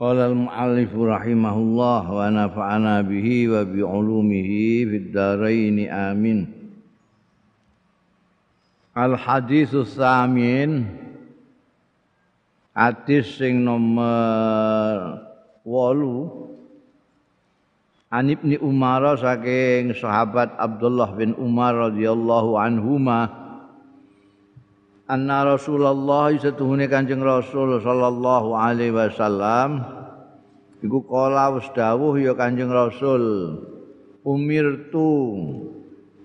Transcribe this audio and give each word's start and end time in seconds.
Qala 0.00 0.32
al-mu'allif 0.32 0.96
rahimahullah 0.96 2.02
wa 2.08 2.24
nafa'ana 2.32 3.04
bihi 3.04 3.52
wa 3.52 3.68
bi 3.68 3.84
ulumihi 3.84 4.88
fid 4.88 5.12
dharain 5.12 5.76
amin. 5.92 6.48
Al 8.96 9.12
haditsus 9.12 10.00
samin 10.00 10.88
hadis 12.72 13.28
sing 13.36 13.60
nomor 13.60 15.20
8 15.68 16.48
An 18.08 18.26
Ibni 18.32 18.56
Umar 18.56 19.04
saking 19.20 19.92
sahabat 20.00 20.56
Abdullah 20.56 21.12
bin 21.12 21.36
Umar 21.36 21.76
radhiyallahu 21.92 22.56
anhuma 22.56 23.39
anna 25.10 25.58
Rasulullah 25.58 26.30
setuhune 26.38 26.86
Kanjeng 26.86 27.18
Rasul 27.18 27.82
sallallahu 27.82 28.54
alaihi 28.54 28.94
wasallam. 28.94 29.82
Iku 30.80 31.02
kala 31.04 31.58
wis 31.58 31.66
dawuh 31.74 32.14
ya 32.16 32.38
Kanjeng 32.38 32.70
Rasul 32.70 33.58
umirtu 34.24 35.12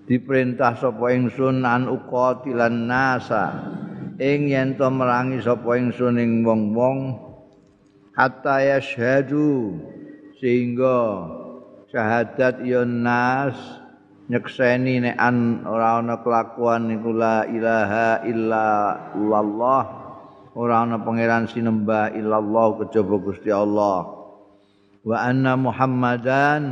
diperintah 0.06 0.78
sapa 0.78 1.12
ingsun 1.12 1.66
an 1.66 1.90
uqatilan 1.90 2.86
nasa 2.86 3.52
ing 4.22 4.48
yen 4.48 4.78
to 4.78 4.88
merangi 4.88 5.42
sapa 5.42 5.76
ingsun 5.76 6.16
ing 6.20 6.46
wong-wong 6.46 7.20
hatta 8.16 8.64
yashhadu 8.64 9.76
sehingga 10.40 11.28
syahadat 11.92 12.64
ya 12.64 12.84
nas 12.84 13.56
nyekseni 14.26 15.02
nek 15.02 15.16
an 15.18 15.62
ora 15.62 16.02
ana 16.02 16.18
kelakuan 16.22 16.90
niku 16.90 17.14
la 17.14 17.46
ilaha 17.46 18.26
illa 18.26 18.66
Allah 19.14 19.84
ora 20.56 20.82
ana 20.82 20.98
pangeran 20.98 21.46
sinembah 21.46 22.16
illallah 22.16 22.80
kejaba 22.82 23.16
Gusti 23.22 23.52
Allah. 23.52 24.08
Wa 25.06 25.16
anna 25.22 25.54
Muhammadan 25.54 26.62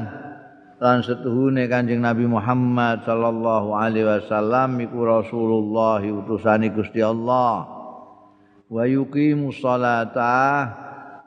lan 0.83 0.97
setuhune 1.07 1.71
Kanjeng 1.71 2.03
Nabi 2.03 2.27
Muhammad 2.27 3.07
sallallahu 3.07 3.79
alaihi 3.79 4.09
wasallam 4.09 4.83
iku 4.83 5.07
Rasulullah 5.07 6.03
utusane 6.03 6.75
Gusti 6.75 6.99
Allah. 6.99 7.71
Wa 8.67 8.83
yuqimu 8.83 9.55
sholata 9.55 10.67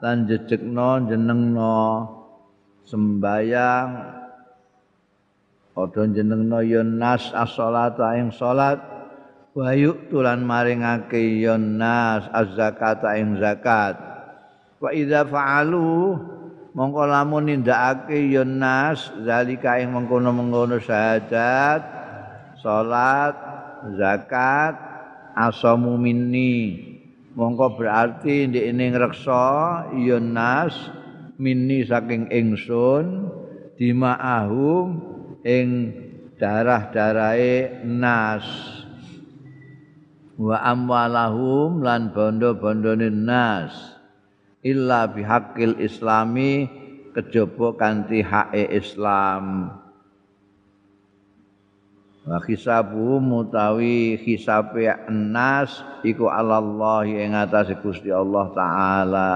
lan 0.04 0.28
jejekno 0.28 1.08
jenengno 1.08 1.80
sembayang 2.84 3.88
padha 5.78 6.10
jenengna 6.10 6.66
ya 6.66 6.82
nas 6.82 7.30
as-shalata 7.30 8.18
ing 8.18 8.34
salat. 8.34 8.82
Wa 9.54 9.70
yu'tulan 9.74 10.42
maringake 10.42 11.38
ya 11.38 11.54
nas 11.54 12.26
az-zakata 12.34 13.14
ing 13.14 13.38
zakat. 13.38 13.94
Wa 14.82 14.90
idza 14.90 15.22
fa'alu 15.22 16.18
mongko 16.74 17.02
lamun 17.06 17.46
nindakake 17.46 18.26
ya 18.26 18.42
nas 18.42 19.06
zalika 19.22 19.78
ing 19.78 19.94
mengkono-mengkono 19.94 20.82
syahadat 20.82 21.82
salat 22.58 23.34
zakat 23.94 24.74
asamu 25.38 25.94
minni. 25.94 26.86
Mongko 27.38 27.78
berarti 27.78 28.50
ndekne 28.50 28.94
ngreksa 28.94 29.46
ya 29.94 30.18
nas 30.18 30.74
minni 31.38 31.86
saking 31.86 32.30
ingsun 32.34 33.30
dima'ahum 33.78 35.17
ing 35.48 35.68
darah-darahe 36.36 37.80
nas. 37.88 38.44
Wa 40.36 40.60
amwalahum 40.60 41.80
lan 41.80 42.12
bondo-bondone 42.12 43.08
nas. 43.08 43.72
Illa 44.60 45.08
bihaqqil 45.08 45.80
islami 45.80 46.68
kejaba 47.16 47.74
kanthi 47.80 48.20
hake 48.20 48.68
Islam. 48.76 49.72
Wa 52.28 52.38
hisabu 52.44 53.16
mutawi 53.24 54.20
hisabe 54.20 54.84
nas 55.08 55.80
iku 56.04 56.28
Allah 56.28 57.08
ing 57.08 57.32
atase 57.32 57.72
Gusti 57.80 58.12
Allah 58.12 58.46
taala 58.52 59.30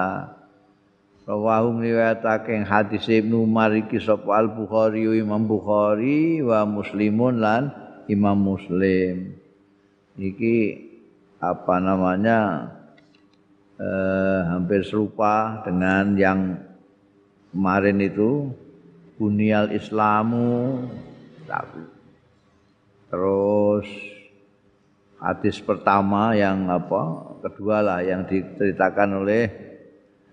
Rawahu 1.22 1.78
ngriwayatake 1.78 2.66
hadis 2.66 3.06
Ibnu 3.06 3.46
Umar 3.46 3.70
iki 3.78 4.02
sapa 4.02 4.42
Al 4.42 4.50
Bukhari 4.50 5.06
Imam 5.06 5.46
Bukhari 5.46 6.42
wa 6.42 6.66
Muslimun 6.66 7.38
lan 7.38 7.70
Imam 8.10 8.34
Muslim. 8.34 9.30
Iki 10.18 10.56
apa 11.38 11.78
namanya 11.78 12.66
eh, 13.78 14.40
hampir 14.50 14.82
serupa 14.82 15.62
dengan 15.62 16.18
yang 16.18 16.58
kemarin 17.54 18.02
itu 18.02 18.50
Bunyal 19.14 19.70
Islamu 19.78 20.82
tapi 21.46 21.86
terus 23.06 23.86
hadis 25.22 25.62
pertama 25.62 26.34
yang 26.34 26.66
apa 26.66 27.30
kedua 27.46 27.78
lah 27.78 28.02
yang 28.02 28.26
diceritakan 28.26 29.22
oleh 29.22 29.61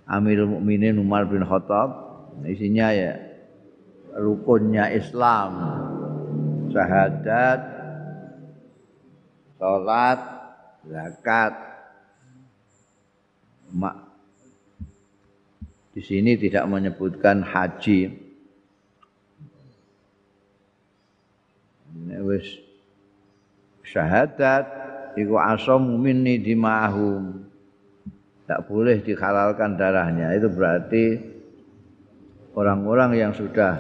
Amirul 0.09 0.58
Mukminin 0.58 0.97
Umar 0.97 1.30
bin 1.30 1.46
Khattab. 1.46 2.09
Isinya 2.50 2.90
ya 2.90 3.14
rukunnya 4.18 4.90
Islam. 4.90 5.53
Syahadat 6.74 7.62
salat 9.62 10.19
zakat. 10.90 11.53
Mak 13.69 14.09
di 16.00 16.02
sini 16.02 16.40
tidak 16.40 16.64
menyebutkan 16.69 17.44
haji. 17.44 18.08
Wis 22.24 22.48
syahadat 23.84 24.64
iku 25.18 25.36
asam 25.42 26.00
minni 26.00 26.40
dimahum 26.40 27.49
tak 28.50 28.66
boleh 28.66 28.98
dihalalkan 29.06 29.78
darahnya. 29.78 30.34
Itu 30.34 30.50
berarti 30.50 31.22
orang-orang 32.58 33.22
yang 33.22 33.32
sudah 33.38 33.78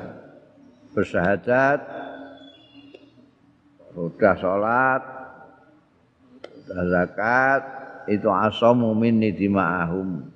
bersyahadat 0.93 1.81
sudah 3.97 4.35
sholat 4.37 5.01
sudah 6.53 6.83
zakat 6.85 7.61
itu 8.13 8.29
asamu 8.29 8.93
minni 8.93 9.33
dima'ahum. 9.33 10.29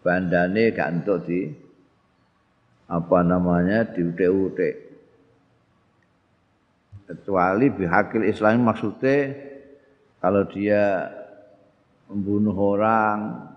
Bandane 0.00 0.70
gak 0.70 1.02
untuk 1.02 1.26
di 1.26 1.50
apa 2.88 3.18
namanya 3.20 3.84
diutek-utek 3.90 4.74
kecuali 7.10 7.68
bihakil 7.68 8.24
islami 8.24 8.64
maksudnya 8.64 9.34
kalau 10.22 10.46
dia 10.48 11.10
membunuh 12.08 12.56
orang 12.56 13.49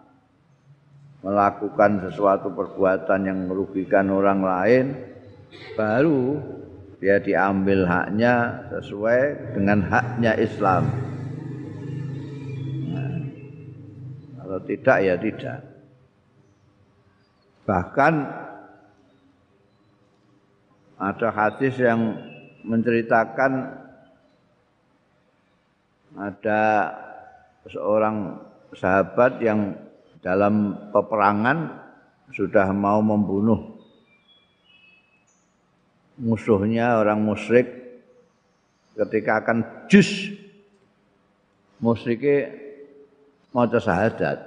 melakukan 1.24 2.04
sesuatu 2.04 2.52
perbuatan 2.52 3.22
yang 3.24 3.40
merugikan 3.48 4.12
orang 4.12 4.44
lain 4.44 4.86
baru 5.80 6.36
dia 7.00 7.20
diambil 7.20 7.84
haknya 7.84 8.64
sesuai 8.72 9.52
dengan 9.56 9.84
haknya 9.88 10.40
Islam. 10.40 10.84
Nah, 12.92 13.18
kalau 14.40 14.60
tidak 14.64 14.98
ya 15.04 15.16
tidak. 15.20 15.60
Bahkan 17.68 18.14
ada 20.96 21.28
hadis 21.32 21.76
yang 21.80 22.20
menceritakan 22.64 23.84
ada 26.16 26.64
seorang 27.68 28.40
sahabat 28.76 29.44
yang 29.44 29.76
dalam 30.24 30.74
peperangan 30.90 31.84
sudah 32.32 32.72
mau 32.72 33.04
membunuh 33.04 33.78
musuhnya 36.18 36.98
orang 36.98 37.20
musyrik 37.20 37.68
ketika 38.96 39.44
akan 39.44 39.86
jus 39.92 40.32
musyriknya 41.84 42.56
mau 43.52 43.68
syahadat 43.68 44.40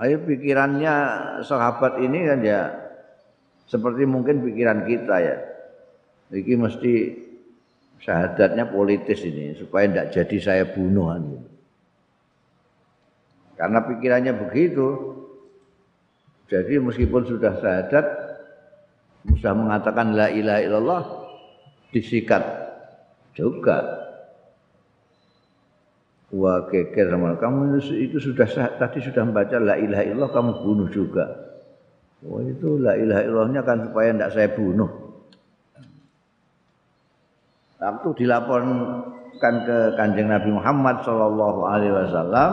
ayo 0.00 0.16
pikirannya 0.26 0.94
sahabat 1.46 2.02
ini 2.02 2.18
kan 2.26 2.40
ya 2.42 2.60
seperti 3.70 4.02
mungkin 4.02 4.42
pikiran 4.42 4.82
kita 4.82 5.16
ya. 5.22 5.36
Iki 6.34 6.54
mesti 6.58 6.94
syahadatnya 8.02 8.66
politis 8.66 9.22
ini 9.22 9.54
supaya 9.54 9.86
tidak 9.86 10.06
jadi 10.10 10.36
saya 10.42 10.64
bunuhan. 10.66 11.38
Karena 13.60 13.84
pikirannya 13.84 14.32
begitu. 14.40 14.88
Jadi 16.48 16.80
meskipun 16.80 17.28
sudah 17.28 17.52
syahadat 17.60 18.06
sudah 19.36 19.52
mengatakan 19.52 20.16
la 20.16 20.32
ilaha 20.32 20.60
illallah 20.64 21.02
disikat 21.92 22.40
juga 23.36 24.00
Wah 26.30 26.62
geger 26.70 27.10
sama 27.10 27.34
kamu 27.42 27.82
itu 27.82 28.22
sudah 28.22 28.46
tadi 28.78 29.02
sudah 29.02 29.26
membaca 29.26 29.58
la 29.58 29.74
ilaha 29.74 30.02
illallah 30.06 30.30
kamu 30.30 30.52
bunuh 30.62 30.88
juga. 30.94 31.26
Wah 32.22 32.38
itu 32.46 32.78
la 32.78 32.94
ilaha 32.94 33.26
illallahnya 33.26 33.62
kan 33.66 33.90
supaya 33.90 34.14
tidak 34.14 34.30
saya 34.30 34.48
bunuh. 34.54 34.90
Waktu 37.82 38.08
dilaporkan 38.14 39.54
ke 39.66 39.78
kanjeng 39.98 40.30
Nabi 40.30 40.54
Muhammad 40.54 41.02
Wasallam, 41.02 42.52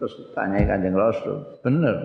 terus 0.00 0.16
tanyai 0.32 0.64
kanjeng 0.64 0.96
Rasul, 0.96 1.60
benar? 1.60 1.96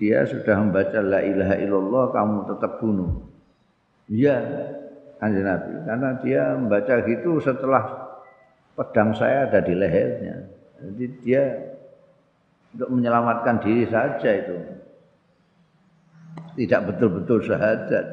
Dia 0.00 0.24
sudah 0.24 0.56
membaca 0.64 0.98
la 1.04 1.20
ilaha 1.20 1.56
illallah, 1.60 2.04
kamu 2.14 2.36
tetap 2.48 2.72
bunuh. 2.80 3.26
Iya, 4.08 4.38
kanjeng 5.24 5.46
Nabi 5.46 5.72
karena 5.88 6.08
dia 6.20 6.42
membaca 6.58 6.94
gitu 7.06 7.40
setelah 7.40 8.12
pedang 8.74 9.16
saya 9.16 9.48
ada 9.48 9.64
di 9.64 9.72
lehernya 9.72 10.36
jadi 10.84 11.04
dia 11.24 11.42
untuk 12.76 12.92
menyelamatkan 12.92 13.62
diri 13.62 13.88
saja 13.88 14.30
itu 14.34 14.56
tidak 16.60 16.92
betul-betul 16.92 17.40
syahadat 17.40 18.06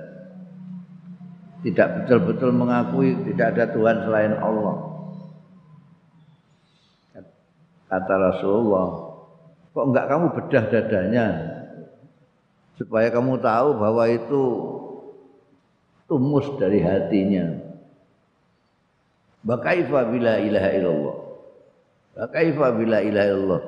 tidak 1.68 1.88
betul-betul 2.00 2.56
mengakui 2.56 3.12
tidak 3.28 3.58
ada 3.58 3.64
Tuhan 3.74 3.98
selain 4.06 4.34
Allah 4.40 4.91
kata 7.92 8.14
Rasulullah 8.16 8.88
kok 9.76 9.86
enggak 9.92 10.08
kamu 10.08 10.26
bedah 10.40 10.64
dadanya 10.72 11.28
supaya 12.80 13.12
kamu 13.14 13.38
tahu 13.44 13.78
bahwa 13.78 14.10
itu 14.10 14.42
tumus 16.10 16.44
dari 16.58 16.82
hatinya. 16.82 17.62
Bakaifa 19.46 20.12
bila 20.12 20.42
ilaha 20.42 20.70
illallah. 20.76 21.18
Bakaifa 22.18 22.68
bila 22.76 22.98
ilaha 23.00 23.28
illallah. 23.32 23.64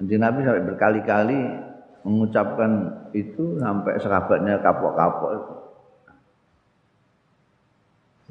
Nanti 0.00 0.14
Nabi 0.18 0.38
sampai 0.42 0.64
berkali-kali 0.66 1.40
mengucapkan 2.02 2.70
itu 3.14 3.62
sampai 3.62 4.00
sahabatnya 4.02 4.58
kapok-kapok. 4.58 5.62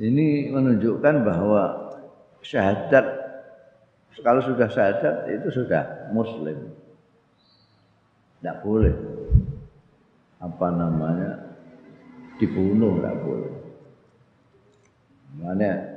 Ini 0.01 0.50
menunjukkan 0.50 1.16
bahwa 1.24 1.63
syahadat 2.42 3.06
kalau 4.21 4.42
sudah 4.45 4.69
syahadat 4.69 5.25
itu 5.33 5.50
sudah 5.50 6.13
muslim. 6.13 6.69
Tidak 8.38 8.60
boleh 8.62 8.94
apa 10.44 10.68
namanya 10.75 11.31
dibunuh 12.38 13.00
nggak 13.00 13.18
boleh. 13.24 13.54
Mana 15.39 15.94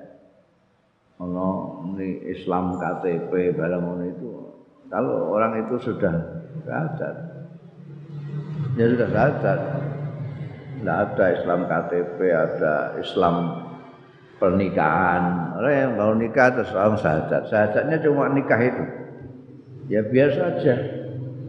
ono 1.21 1.49
ini 1.93 2.29
Islam 2.29 2.77
KTP 2.77 3.57
barang 3.57 3.85
itu 4.05 4.31
kalau 4.93 5.33
orang 5.33 5.65
itu 5.65 5.81
sudah 5.81 6.15
sadar 6.65 7.15
ya 8.77 8.85
sudah 8.93 9.09
sadar 9.09 9.59
tidak 10.77 10.97
ada 11.09 11.25
Islam 11.33 11.61
KTP 11.65 12.19
ada 12.31 12.75
Islam 13.01 13.66
pernikahan 14.37 15.57
orang 15.57 15.75
yang 15.75 15.93
mau 15.97 16.13
nikah 16.13 16.53
terus 16.53 16.71
orang 16.77 17.01
sahadat 17.01 17.49
sahadatnya 17.49 17.97
cuma 18.05 18.29
nikah 18.33 18.61
itu 18.61 18.85
ya 19.89 20.05
biasa 20.05 20.61
saja 20.61 20.75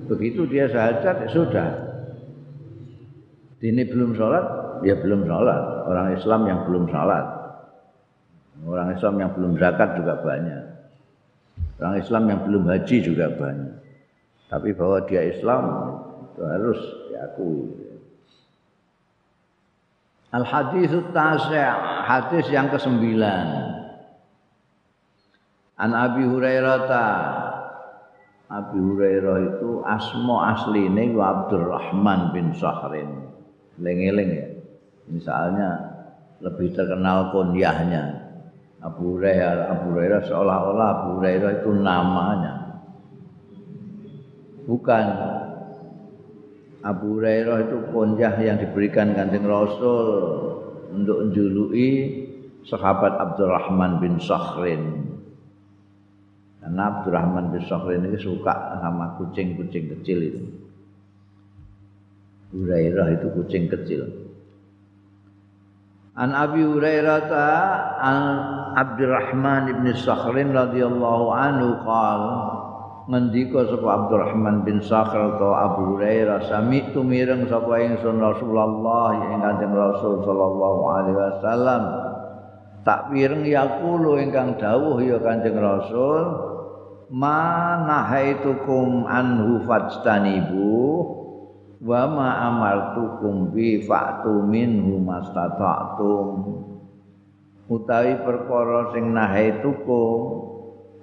begitu 0.08 0.48
dia 0.48 0.72
sahadat 0.72 1.28
ya 1.28 1.30
sudah 1.32 1.70
ini 3.58 3.82
belum 3.90 4.14
sholat 4.14 4.46
ya 4.86 4.96
belum 5.00 5.26
sholat. 5.26 5.62
Orang 5.88 6.08
Islam 6.14 6.42
yang 6.46 6.60
belum 6.68 6.84
sholat. 6.92 7.26
Orang 8.66 8.90
Islam 8.94 9.16
yang 9.22 9.32
belum 9.38 9.52
zakat 9.58 9.90
juga 9.98 10.14
banyak. 10.22 10.64
Orang 11.78 11.96
Islam 12.02 12.24
yang 12.30 12.40
belum 12.46 12.64
haji 12.70 12.98
juga 13.06 13.26
banyak. 13.34 13.76
Tapi 14.50 14.70
bahwa 14.74 14.98
dia 15.06 15.22
Islam 15.26 15.64
itu 16.34 16.42
harus 16.46 16.80
diakui. 17.10 17.62
Al 20.36 20.44
hadis 20.44 20.92
tasi' 21.16 21.72
hadis 22.04 22.46
yang 22.52 22.68
kesembilan. 22.68 23.48
An 25.78 25.92
Abi 25.96 26.28
Hurairah 26.28 26.78
ta 26.90 27.06
Abi 28.48 28.80
Hurairah 28.80 29.38
itu 29.56 29.84
asmo 29.88 30.40
asline 30.44 31.16
Abdurrahman 31.16 32.36
bin 32.36 32.52
Sahrin. 32.56 33.28
Lengeleng 33.80 34.32
ya. 34.34 34.48
Misalnya 35.08 35.70
lebih 36.44 36.76
terkenal 36.76 37.32
kunyahnya. 37.32 38.28
Abu 38.84 39.18
Hurairah, 39.18 39.74
Abu 39.74 39.96
Hurairah 39.96 40.22
seolah-olah 40.28 40.88
Abu 40.92 41.08
Hurairah 41.20 41.52
itu 41.64 41.72
namanya. 41.82 42.54
Bukan 44.68 45.06
Abu 46.86 47.18
Hurairah 47.18 47.58
itu 47.70 47.78
kunyah 47.90 48.38
yang 48.38 48.62
diberikan 48.62 49.18
kanjeng 49.18 49.50
Rasul 49.50 50.08
untuk 50.94 51.26
menjuluki 51.26 51.90
sahabat 52.68 53.18
Abdurrahman 53.18 53.98
bin 53.98 54.22
Sakhrin. 54.22 55.08
Karena 56.62 56.84
Abdurrahman 57.00 57.50
bin 57.56 57.64
Sakhrin 57.66 58.06
ini 58.06 58.20
suka 58.20 58.78
sama 58.78 59.18
kucing-kucing 59.18 59.90
kecil 59.98 60.20
itu. 60.22 60.42
Hurairah 62.54 63.08
itu 63.18 63.28
kucing 63.34 63.68
kecil. 63.72 64.28
An 66.18 66.34
Abi 66.34 66.66
Hurairah 66.66 67.30
an 68.02 68.18
Abdurrahman 68.74 69.82
bin 69.82 69.94
Sakhrin 69.94 70.50
radhiyallahu 70.50 71.26
anhu 71.30 71.78
qal 71.86 72.22
ngendika 73.08 73.64
sapa 73.72 73.88
Abdurrahman 73.88 74.68
bin 74.68 74.84
Sakhr 74.84 75.40
atau 75.40 75.56
Abu 75.56 75.96
Hurairah 75.96 76.44
sami 76.52 76.84
tu 76.92 77.08
mireng 77.08 77.48
sapa 77.48 77.80
ingsun 77.80 78.20
Rasulullah 78.20 79.16
ing 79.32 79.40
Kanjeng 79.40 79.72
Rasul 79.72 80.28
sallallahu 80.28 80.82
alaihi 80.92 81.16
wasallam. 81.16 81.84
Tak 82.84 83.12
pireng 83.12 83.48
yaqulu 83.48 84.20
ingkang 84.20 84.60
dawuh 84.60 85.00
ya 85.00 85.24
Kanjeng 85.24 85.56
Rasul 85.56 86.24
ma 87.08 87.80
nahaitukum 87.88 89.08
anhu 89.08 89.64
fajtanibu 89.64 90.76
wa 91.80 92.02
ma 92.12 92.30
amartukum 92.52 93.56
bi 93.56 93.88
fa'tu 93.88 94.44
minhu 94.44 95.00
mastata'tum. 95.00 96.28
Utawi 97.72 98.20
perkara 98.24 98.92
sing 98.96 99.16
nahaituku 99.16 100.04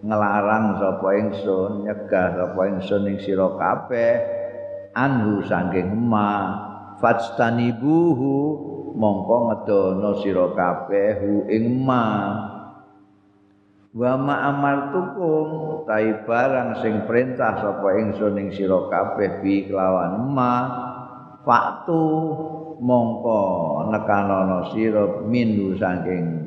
ngelarang 0.05 0.77
sapa 0.77 1.09
ingsun 1.17 1.89
nyegah 1.89 2.37
sapa 2.37 2.61
ingsun 2.69 3.09
ing 3.09 3.17
sira 3.25 3.49
kabeh 3.57 4.13
anhu 4.93 5.41
saking 5.49 5.97
ma 5.97 6.53
fastanibuhu 7.01 8.37
mongko 8.93 9.37
ngedono 9.49 10.11
sira 10.21 10.53
kabeh 10.53 11.09
hu 11.25 11.33
ing 11.49 11.81
ma 11.89 12.05
wa 13.95 14.13
ma 14.21 14.37
amartukum 14.53 15.47
tai 15.89 16.21
barang 16.29 16.85
sing 16.85 17.09
perintah 17.09 17.65
sapa 17.65 17.97
ingsun 17.97 18.37
ing 18.37 18.49
sira 18.53 18.85
kabeh 18.93 19.41
bi 19.41 19.73
kelawan 19.73 20.21
ma 20.37 20.55
faktu 21.49 22.05
mongko 22.77 23.43
nekanono 23.89 24.69
sira 24.69 25.25
minhu 25.25 25.81
saking 25.81 26.45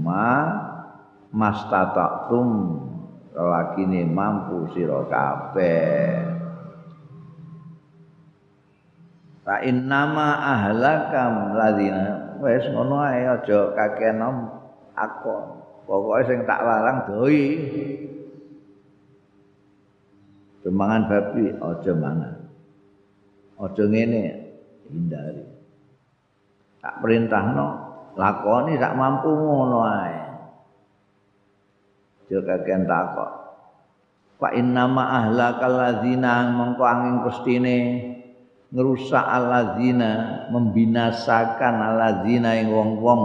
ma 0.00 0.56
mastatatum 1.34 2.48
lakine 3.34 4.06
mampu 4.06 4.70
sira 4.72 5.02
kabeh 5.10 6.32
Fa 9.44 9.60
innama 9.60 10.40
ahlakam 10.40 11.52
ladina 11.52 12.40
wis 12.40 12.64
ngono 12.72 12.96
ae 13.04 13.28
aja 13.28 13.76
kakenom 13.76 14.48
akon 14.96 15.64
Pokoknya 15.84 16.24
sing 16.24 16.38
tak 16.48 16.60
larang 16.64 16.98
doi. 17.08 17.42
Mangan 20.64 21.04
babi 21.12 21.52
aja 21.52 21.92
mangan. 21.92 22.34
Aja 23.60 23.84
ngene 23.84 24.22
hindari. 24.88 25.44
Tak 26.80 27.04
perintahno 27.04 27.66
lakoni 28.16 28.80
sak 28.80 28.96
mampu 28.96 29.28
ngono 29.28 29.78
ae. 29.84 30.33
Aja 32.24 32.40
kakean 32.40 32.88
takok. 32.88 33.30
Fa 34.40 34.48
inna 34.56 34.88
ma 34.88 35.24
ahlakal 35.24 35.76
ladzina 35.76 36.48
mengko 36.50 36.84
angin 36.84 37.22
pestine 37.22 37.76
ngerusak 38.74 39.22
alladzina 39.22 40.44
membinasakan 40.50 41.74
alladzina 41.78 42.58
ing 42.58 42.72
wong-wong. 42.72 43.22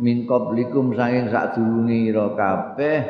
Min 0.00 0.24
qablikum 0.24 0.96
saking 0.96 1.28
sadurunge 1.32 1.96
ira 2.08 2.32
kabeh. 2.36 3.00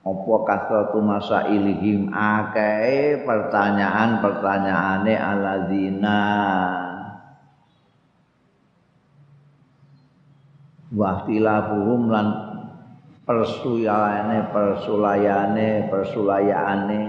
Apa 0.00 0.34
kasratu 0.48 0.98
masailihim? 1.04 2.10
Akeh 2.10 3.22
pertanyaan-pertanyaane 3.22 5.14
alladzina 5.14 6.18
wa 10.90 11.22
tilafuhum 11.22 12.10
lan 12.10 12.26
persuyane 13.22 14.50
persulayane 14.50 15.86
persulayane 15.86 17.02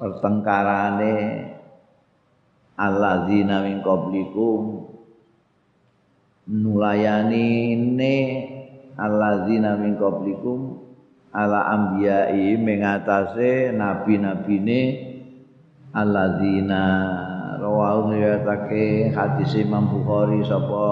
pertengkarane 0.00 1.16
alladzina 2.80 3.64
min 3.64 3.84
qablikum 3.84 4.88
nulayani 6.48 7.76
ne 7.76 8.16
alladzina 8.96 9.76
min 9.76 10.00
qablikum 10.00 10.80
ala 11.36 11.68
anbiya'i 11.76 12.56
mengatase 12.56 13.72
nabi-nabine 13.76 14.80
alladzina 15.92 16.84
rawahu 17.66 18.14
riwayatake 18.14 19.10
hadis 19.10 19.50
Imam 19.58 19.90
Bukhari 19.90 20.38
sapa 20.46 20.86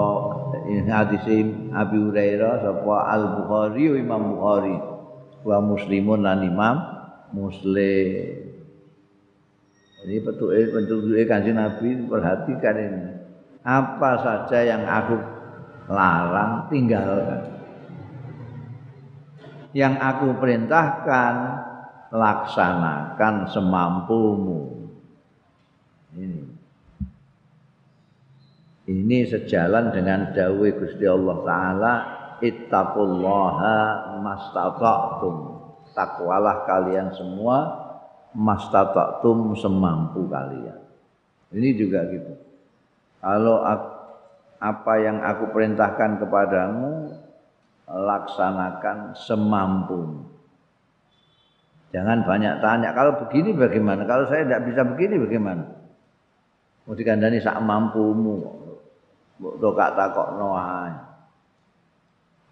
hadis 0.67 1.23
Abi 1.71 1.97
Hurairah 2.03 2.67
sapa 2.67 2.95
Al 3.15 3.23
Bukhari 3.39 3.95
Imam 3.95 4.35
Bukhari. 4.35 4.75
Wa 5.45 5.61
Muslimun 5.61 6.25
lan 6.25 6.41
Imam 6.41 6.75
Muslim. 7.31 8.43
Ini 10.05 10.21
petuke 10.21 10.73
petunjuke 10.73 11.21
Kanjeng 11.29 11.57
Nabi 11.57 12.01
perhatikan 12.09 12.75
ini. 12.77 13.03
Apa 13.61 14.21
saja 14.21 14.65
yang 14.65 14.85
aku 14.85 15.17
larang 15.89 16.65
tinggalkan. 16.69 17.45
Yang 19.73 19.93
aku 20.01 20.27
perintahkan 20.41 21.33
laksanakan 22.09 23.33
semampumu. 23.53 24.89
Ini 26.17 26.54
ini 28.85 29.25
sejalan 29.25 29.91
dengan 29.93 30.31
dawai 30.33 30.71
Gusti 30.77 31.05
Allah 31.05 31.37
taala 31.41 31.93
ittaqullaha 32.41 33.77
mastata'tum 34.21 35.35
takwalah 35.95 36.67
kalian 36.67 37.09
semua 37.15 37.57
mastata'tum 38.35 39.55
semampu 39.57 40.27
kalian 40.27 40.79
ini 41.55 41.69
juga 41.77 42.03
gitu 42.11 42.33
kalau 43.23 43.63
apa 44.59 44.93
yang 45.01 45.21
aku 45.21 45.49
perintahkan 45.49 46.21
kepadamu 46.21 47.13
laksanakan 47.89 49.13
semampu. 49.13 50.25
Jangan 51.93 52.27
banyak 52.27 52.59
tanya, 52.59 52.91
kalau 52.91 53.15
begini 53.23 53.55
bagaimana? 53.55 54.03
Kalau 54.03 54.27
saya 54.27 54.43
tidak 54.43 54.67
bisa 54.67 54.81
begini 54.83 55.15
bagaimana? 55.21 55.63
Mau 56.85 56.97
dikandani 56.97 57.39
sak 57.39 57.61
mampumu. 57.63 58.64
Mbok 59.35 59.75
gak 59.75 59.99
takokno 59.99 60.55
ae. 60.55 60.91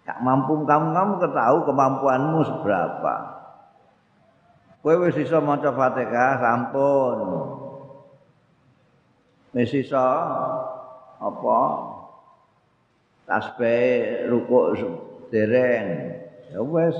Gak 0.04 0.20
mampu 0.20 0.68
kamu 0.68 0.92
kamu 0.92 1.12
ketahu 1.24 1.56
kemampuanmu 1.64 2.40
seberapa. 2.44 3.14
Kowe 4.84 5.08
wis 5.08 5.16
iso 5.16 5.40
maca 5.40 5.72
Fatihah 5.72 6.44
sampun. 6.44 7.18
Wis 9.56 9.72
iso 9.72 10.08
apa? 11.24 11.60
Tasbih 13.24 14.28
rukuk 14.28 14.76
dereng 15.32 16.12
ya 16.52 16.60
wis 16.60 16.92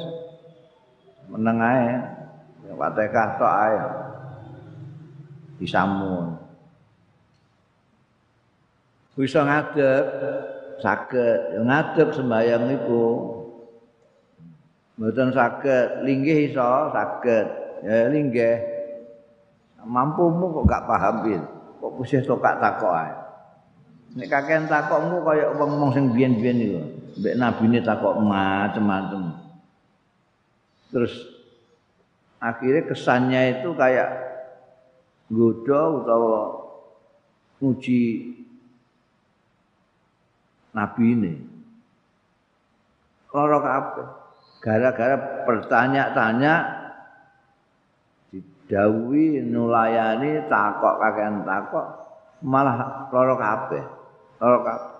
meneng 1.28 1.60
ae 1.60 1.88
Fatihah 2.72 3.28
tok 3.36 3.54
ae 3.68 3.76
disamun 5.60 6.43
bisa 9.14 9.47
ngadeg 9.47 10.04
saged. 10.83 11.38
Ya 11.54 11.61
ngadeg 11.62 12.09
sembayang 12.14 12.64
iku 12.83 13.04
mboten 14.99 15.30
saged. 15.30 16.06
Linggih 16.06 16.50
iso 16.50 16.90
saged. 16.90 17.47
Ya 17.87 18.11
linggih. 18.11 18.59
Mampumu 19.85 20.49
kok 20.49 20.64
gak 20.64 20.87
paham 20.88 21.16
bil 21.21 21.44
kok 21.85 21.92
pusih 22.00 22.25
tokak 22.25 22.56
takok 22.56 22.97
ae? 22.97 23.12
Nek 24.16 24.33
kakean 24.33 24.64
takokmu 24.64 25.21
kaya 25.21 25.52
wong-wong 25.52 25.92
sing 25.92 26.04
biyen-biyen 26.16 26.64
iku 26.64 26.80
mbek 27.21 27.37
nabine 27.37 27.85
takok 27.85 28.16
macem-macem. 28.25 29.37
Terus 30.88 31.12
akhirnya 32.40 32.88
kesannya 32.88 33.61
itu 33.61 33.76
kayak 33.76 34.09
goda 35.28 35.80
utawa 36.00 36.42
nguji 37.61 38.00
nabi 40.74 41.04
ini. 41.14 41.34
Loro 43.30 43.58
kabeh. 43.62 44.06
Gara-gara 44.62 45.16
bertanya-tanya 45.46 46.54
didawi 48.30 49.42
nulayani 49.44 50.46
takok 50.50 50.94
kakean 50.98 51.46
takok 51.46 51.86
malah 52.42 53.08
loro 53.10 53.34
kabeh. 53.38 53.82
Loro 54.42 54.60
kabeh. 54.66 54.92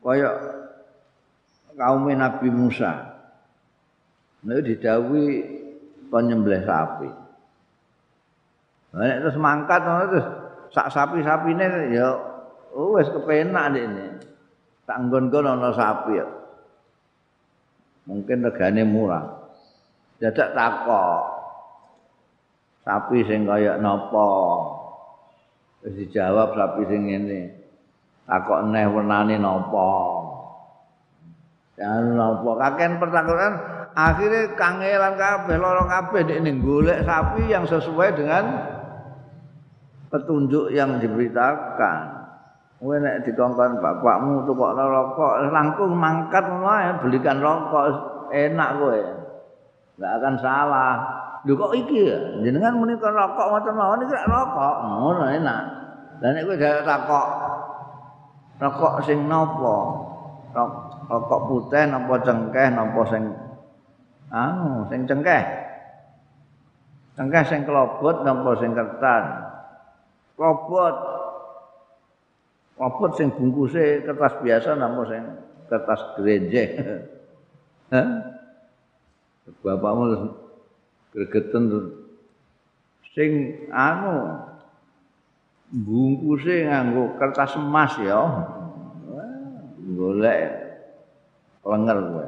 kaya 0.00 0.30
kaum 1.76 2.08
Nabi 2.08 2.48
Musa. 2.48 3.20
Nek 4.40 4.64
didhawuhi 4.64 5.44
penyembelih 6.08 6.64
sapi. 6.64 7.10
Nek 8.96 9.20
terus 9.20 9.36
mangkat 9.36 9.80
terus 9.84 10.26
sak 10.72 10.88
sapi-sapine 10.88 11.92
ya 11.92 12.29
oh, 12.74 12.98
wis 12.98 13.10
kepenak 13.10 13.74
ini. 13.74 14.06
Tak 14.86 15.06
nggon-nggon 15.06 15.70
sapi 15.74 16.18
ya. 16.18 16.26
Mungkin 18.10 18.42
regane 18.42 18.82
murah. 18.82 19.24
Dadak 20.18 20.50
takok. 20.52 21.22
Sapi 22.82 23.22
sing 23.28 23.46
kaya 23.46 23.78
napa? 23.78 24.30
Wis 25.86 25.94
dijawab 25.94 26.58
sapi 26.58 26.82
sing 26.90 27.06
ngene. 27.06 27.60
takok 28.30 28.70
neh 28.70 28.86
wernane 28.86 29.34
napa 29.42 29.90
jan 31.74 32.14
napa 32.14 32.50
kaken 32.62 32.92
pertakokan 33.02 33.52
akhirnya 33.98 34.54
kangelan 34.54 35.14
kabeh 35.18 35.56
lara 35.58 35.82
kabeh 35.90 36.38
ning 36.38 36.62
golek 36.62 37.02
sapi 37.02 37.50
yang 37.50 37.66
sesuai 37.66 38.14
dengan 38.14 38.44
petunjuk 40.14 40.70
yang 40.70 41.02
diberitakan 41.02 42.19
kowe 42.80 42.96
nek 42.96 43.28
dikongkon 43.28 43.76
bapakmu 43.84 44.48
tukok 44.48 44.72
rokok 44.72 45.52
langkung 45.52 45.92
mangkat 45.92 46.48
wae 46.64 46.96
belikan 47.04 47.36
rokok 47.44 47.92
enak 48.32 48.70
kowe. 48.80 49.00
Enggak 50.00 50.12
akan 50.16 50.34
salah. 50.40 50.94
Lho 51.44 51.56
kok 51.60 51.76
iki 51.76 52.08
ya? 52.08 52.16
Jenengan 52.40 52.80
muni 52.80 52.96
rokok 52.96 53.46
ngoten 53.52 53.74
mawon 53.76 54.00
iki 54.08 54.16
rokok 54.16 54.74
ngono 54.80 55.24
enak. 55.28 55.62
Lan 56.24 56.30
nek 56.32 56.44
kowe 56.48 56.56
takok 56.56 57.26
rokok 58.64 58.94
sing 59.04 59.28
napa 59.28 59.76
rokok 61.04 61.40
putih 61.52 61.84
napa 61.84 62.14
cengkeh 62.24 62.66
napa 62.72 63.00
sing 63.12 63.22
anu 64.32 64.88
sing 64.88 65.04
cengkeh? 65.04 65.42
Cengkeh 67.12 67.44
sing 67.44 67.60
kelobot 67.68 68.24
napa 68.24 68.56
sing 68.56 68.72
kertas? 68.72 69.24
Kelobot 70.40 71.19
kelobot 72.80 73.12
sing 73.20 73.28
bungkuse 73.36 74.00
kertas 74.08 74.40
biasa 74.40 74.72
napa 74.72 75.04
sing 75.04 75.24
kertas 75.68 76.00
gereje 76.16 76.64
Hah? 77.92 78.08
bapakmu 79.60 80.32
gregeten 81.12 81.68
sing 83.12 83.30
anu 83.68 84.40
bungkuse 85.68 86.64
nganggo 86.64 87.20
kertas 87.20 87.58
emas 87.60 87.92
ya. 88.00 88.18
Golek 89.90 90.48
lenger 91.66 91.98
kowe. 91.98 92.26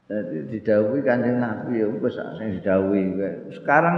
didhawuhi 0.51 1.01
Kanjeng 1.07 1.39
Nabi 1.39 1.79
ya 1.79 1.87
wis 1.87 2.19
sing 2.35 2.59
kowe. 2.59 3.01
Sekarang 3.55 3.95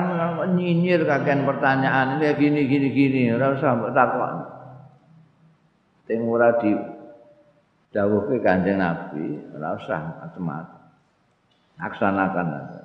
nyinyir 0.53 1.09
kakean 1.09 1.41
pertanyaan 1.49 2.21
ini 2.21 2.29
gini 2.37 2.61
gini 2.69 2.87
gini 2.93 3.21
ora 3.33 3.57
usah 3.57 3.73
mbok 3.73 3.93
takon. 3.97 4.35
Sing 6.05 6.19
ora 6.29 6.53
di 6.61 6.69
dawuhke 7.93 8.41
Kanjeng 8.45 8.77
Nabi, 8.77 9.41
ora 9.57 9.77
usah 9.77 10.01
macam-macam. 10.21 10.81
Laksanakan 11.81 12.47
aja. 12.53 12.81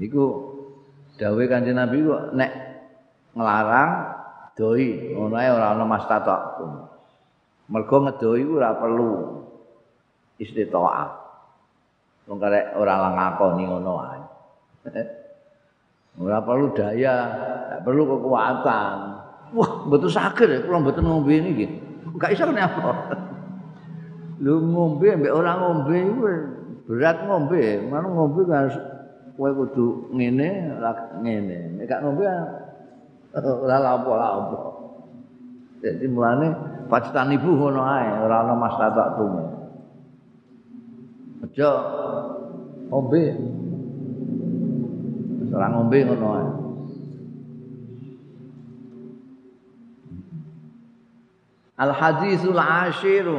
Iku 0.00 0.24
dawuhe 1.20 1.44
Kanjeng 1.50 1.76
Nabi 1.76 2.04
kok 2.04 2.24
nek 2.32 2.52
nglarang 3.36 3.92
doi, 4.56 5.12
ngono 5.12 5.34
ae 5.36 5.50
ora 5.52 5.76
ana 5.76 5.84
mastatok. 5.84 6.40
Mergo 7.68 7.96
ngedoi 8.00 8.44
ora 8.48 8.72
perlu 8.80 9.44
istitoah. 10.38 11.28
Wong 12.28 12.38
karek 12.38 12.76
ora 12.78 13.12
ngakoni 13.12 13.62
ngono 13.66 13.92
ae. 14.04 14.22
Ora 16.18 16.42
perlu 16.42 16.74
daya, 16.74 17.14
gak 17.70 17.80
perlu 17.86 18.02
kekuatan. 18.02 18.96
Wah, 19.54 19.70
betul 19.86 20.10
sakit 20.10 20.48
ya, 20.50 20.58
kalau 20.66 20.82
betul 20.82 21.06
ngombe 21.06 21.30
ini 21.30 21.50
gitu. 21.54 21.76
Gak 22.18 22.34
bisa 22.34 22.42
kenapa. 22.42 23.14
Lu 24.42 24.58
ngombe, 24.74 25.14
mbak 25.14 25.30
orang 25.30 25.58
ngombe, 25.62 25.98
berat 26.90 27.22
ngombe. 27.22 27.62
Mana 27.86 28.10
ngombe 28.10 28.42
kan, 28.50 28.66
kue 29.38 29.50
kudu 29.54 30.10
ngene, 30.10 30.74
ngene. 31.22 31.86
Gak 31.86 32.02
ngombe, 32.02 32.26
ora 33.62 33.76
lapo-lapo. 33.78 34.58
Jadi 35.78 36.02
mulane 36.10 36.50
pacitan 36.90 37.30
ibu 37.30 37.46
ngono 37.54 37.86
ae, 37.86 38.26
ora 38.26 38.42
ana 38.42 38.58
mas 38.58 38.74
tatak. 38.74 39.22
Aja 41.44 41.70
ngombe. 42.90 43.24
Ora 45.54 45.66
ngombe 45.70 45.98
ngono 46.04 46.28
ae. 46.34 46.48
Al 51.78 51.94
hadisul 51.94 52.58
ashiru. 52.58 53.38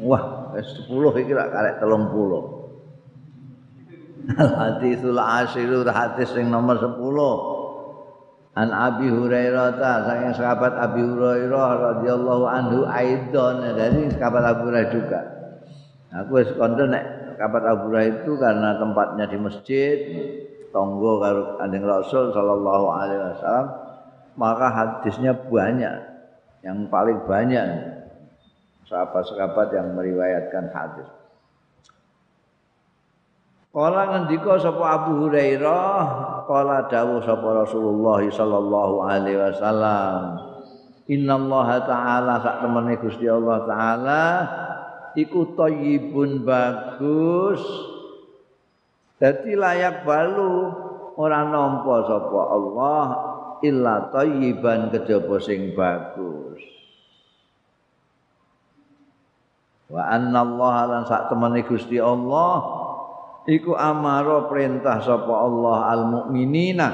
Wah, 0.00 0.56
wis 0.56 0.66
10 0.88 1.20
iki 1.22 1.32
lak 1.36 1.52
karek 1.54 1.78
30. 1.78 4.34
Al 4.34 4.50
hadisul 4.58 5.20
ashiru 5.20 5.86
hadis 5.86 6.34
sing 6.34 6.50
nomor 6.50 6.82
10. 6.82 7.59
An 8.58 8.74
Abi 8.74 9.06
Hurairah 9.06 9.78
ta 9.78 10.02
saking 10.10 10.34
sahabat 10.34 10.74
Abi 10.74 11.06
Hurairah 11.06 11.68
radhiyallahu 11.94 12.44
anhu 12.50 12.78
aidon 12.90 13.62
dari 13.62 14.10
sahabat 14.10 14.42
Abu 14.42 14.62
Hurairah 14.70 14.90
juga. 14.90 15.20
Aku 16.10 16.42
wis 16.42 16.50
kondo 16.58 16.90
nek 16.90 17.38
sahabat 17.38 17.62
Abu 17.62 17.94
Hurairah 17.94 18.26
itu 18.26 18.32
karena 18.34 18.74
tempatnya 18.82 19.24
di 19.30 19.38
masjid, 19.38 19.96
tonggo 20.74 21.22
karo 21.22 21.62
Kanjeng 21.62 21.86
Rasul 21.86 22.34
sallallahu 22.34 22.86
alaihi 22.90 23.22
wasallam, 23.38 23.66
maka 24.34 24.66
hadisnya 24.70 25.32
banyak. 25.34 26.10
Yang 26.60 26.92
paling 26.92 27.18
banyak 27.24 27.66
sahabat-sahabat 28.90 29.72
yang 29.72 29.94
meriwayatkan 29.94 30.68
hadis. 30.74 31.08
Kala 33.70 34.02
ngendika 34.10 34.58
sapa 34.58 34.82
Abu 34.82 35.24
Hurairah, 35.24 36.02
kala 36.50 36.90
dawuh 36.90 37.22
sapa 37.22 37.62
Rasulullah 37.62 38.18
sallallahu 38.26 39.06
alaihi 39.06 39.38
wasallam. 39.38 40.34
Innallaha 41.06 41.86
ta'ala 41.86 42.42
sak 42.42 42.66
temene 42.66 42.98
Gusti 42.98 43.30
Allah 43.30 43.62
taala 43.70 44.24
iku 45.14 45.54
thayyibun 45.54 46.42
bagus. 46.42 47.62
Dadi 49.22 49.54
layak 49.54 50.02
balu 50.02 50.74
ora 51.14 51.46
nampa 51.46 52.10
sapa 52.10 52.40
Allah 52.50 53.04
illa 53.62 54.10
thayyiban 54.10 54.90
kejaba 54.90 55.38
sing 55.38 55.70
bagus. 55.78 56.58
Wa 59.86 60.18
anna 60.18 60.42
Allah 60.42 60.74
lan 60.98 61.02
sak 61.06 61.30
temene 61.30 61.62
Gusti 61.62 61.98
Allah 62.02 62.79
iku 63.48 63.72
amara 63.76 64.48
perintah 64.50 65.00
sapa 65.00 65.32
Allah 65.32 65.78
al 65.88 66.02
mukminina 66.08 66.88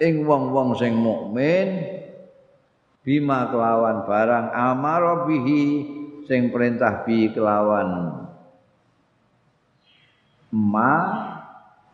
ing 0.00 0.24
wong-wong 0.28 0.76
sing 0.76 0.96
mukmin 0.98 1.84
bima 3.06 3.48
kelawan 3.48 4.04
barang 4.04 4.52
amara 4.52 5.24
bihi 5.24 5.64
sing 6.28 6.52
perintah 6.52 7.08
bi 7.08 7.32
kelawan 7.32 8.20
ma 10.52 10.94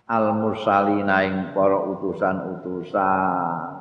al 0.05 0.27
mursalina 0.37 1.25
ing 1.25 1.57
para 1.57 1.81
utusan-utusan. 1.81 3.73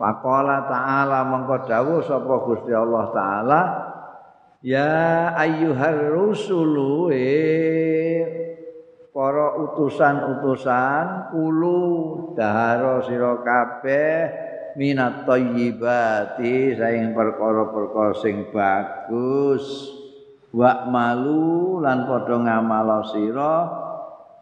Faqala 0.00 0.64
ta'ala 0.64 1.28
mengko 1.28 1.68
dawuh 1.68 2.00
sapa 2.00 2.34
Gusti 2.48 2.72
Allah 2.72 3.04
taala 3.12 3.60
ya 4.64 5.28
ayyuhar 5.36 6.16
rusulu 6.16 7.12
eh 7.12 7.99
para 9.10 9.58
utusan-utusan 9.58 11.34
kulu 11.34 11.82
dahara 12.38 13.02
sira 13.02 13.42
kabeh 13.42 14.14
minat 14.78 15.26
thayyibati 15.26 16.78
saing 16.78 17.10
perkara-perkara 17.14 18.14
sing 18.22 18.50
bagus. 18.54 19.96
Wa 20.50 20.90
malu 20.90 21.78
lan 21.78 22.10
padha 22.10 22.36
ngamal 22.42 23.06
sira 23.14 23.54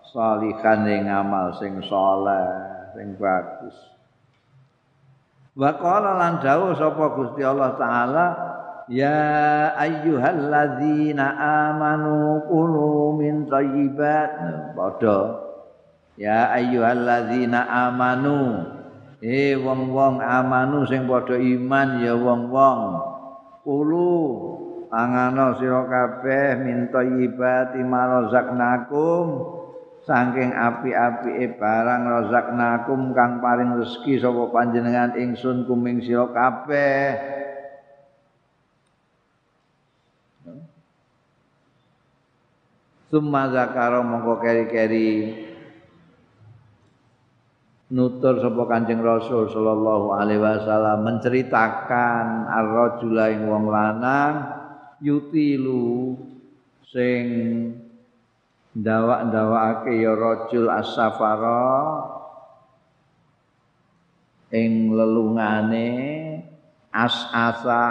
salihan 0.08 0.88
ing 0.88 1.04
ngamal 1.04 1.52
sing 1.60 1.84
saleh 1.84 2.48
sing 2.96 3.12
bagus. 3.20 3.76
Wa 5.52 5.76
qala 5.76 6.16
lan 6.16 6.40
dawuh 6.40 6.72
sapa 6.78 7.12
Gusti 7.12 7.44
Allah 7.44 7.76
taala 7.76 8.26
Ya 8.88 9.68
ayyuhalladzina 9.76 11.36
amanu 11.36 12.40
kulu 12.48 13.20
min 13.20 13.44
thayyibat. 13.44 14.32
Padha. 14.72 15.44
Ya 16.16 16.48
ayyuhalladzina 16.56 17.68
amanu. 17.68 18.64
Eh 19.20 19.60
wong-wong 19.60 20.24
amanu 20.24 20.88
sing 20.88 21.04
padha 21.04 21.36
iman 21.36 22.00
ya 22.00 22.16
wong-wong. 22.16 22.80
Kulu 23.60 24.08
angana 24.88 25.52
sira 25.60 25.84
kabeh 25.84 26.64
min 26.64 26.88
thayyibati 26.88 27.84
marazaqnakum 27.84 29.26
saking 30.08 30.56
api-apike 30.56 31.60
barang 31.60 32.02
razaqnakum 32.08 33.12
kang 33.12 33.44
paring 33.44 33.76
rezeki 33.76 34.16
sapa 34.16 34.48
panjenengan 34.48 35.12
ingsun 35.20 35.68
kuming 35.68 36.00
sira 36.00 36.32
kabeh 36.32 37.36
Summa 43.08 43.48
zakara 43.48 44.04
mongko 44.04 44.36
keri-keri 44.44 45.32
nutur 47.88 48.36
sapa 48.36 48.68
Kanjeng 48.68 49.00
Rasul 49.00 49.48
sallallahu 49.48 50.12
alaihi 50.12 50.44
wasallam 50.44 51.08
menceritakan 51.08 52.44
ar-rajula 52.52 53.32
ing 53.32 53.48
wong 53.48 53.72
lanang 53.72 54.34
yutilu 55.00 56.20
sing 56.84 57.24
ndawak-ndawakake 58.76 60.04
ya 60.04 60.12
rajul 60.12 60.68
as-safara 60.68 61.64
ing 64.52 64.92
lelungane 64.92 65.88
as-asa 66.92 67.84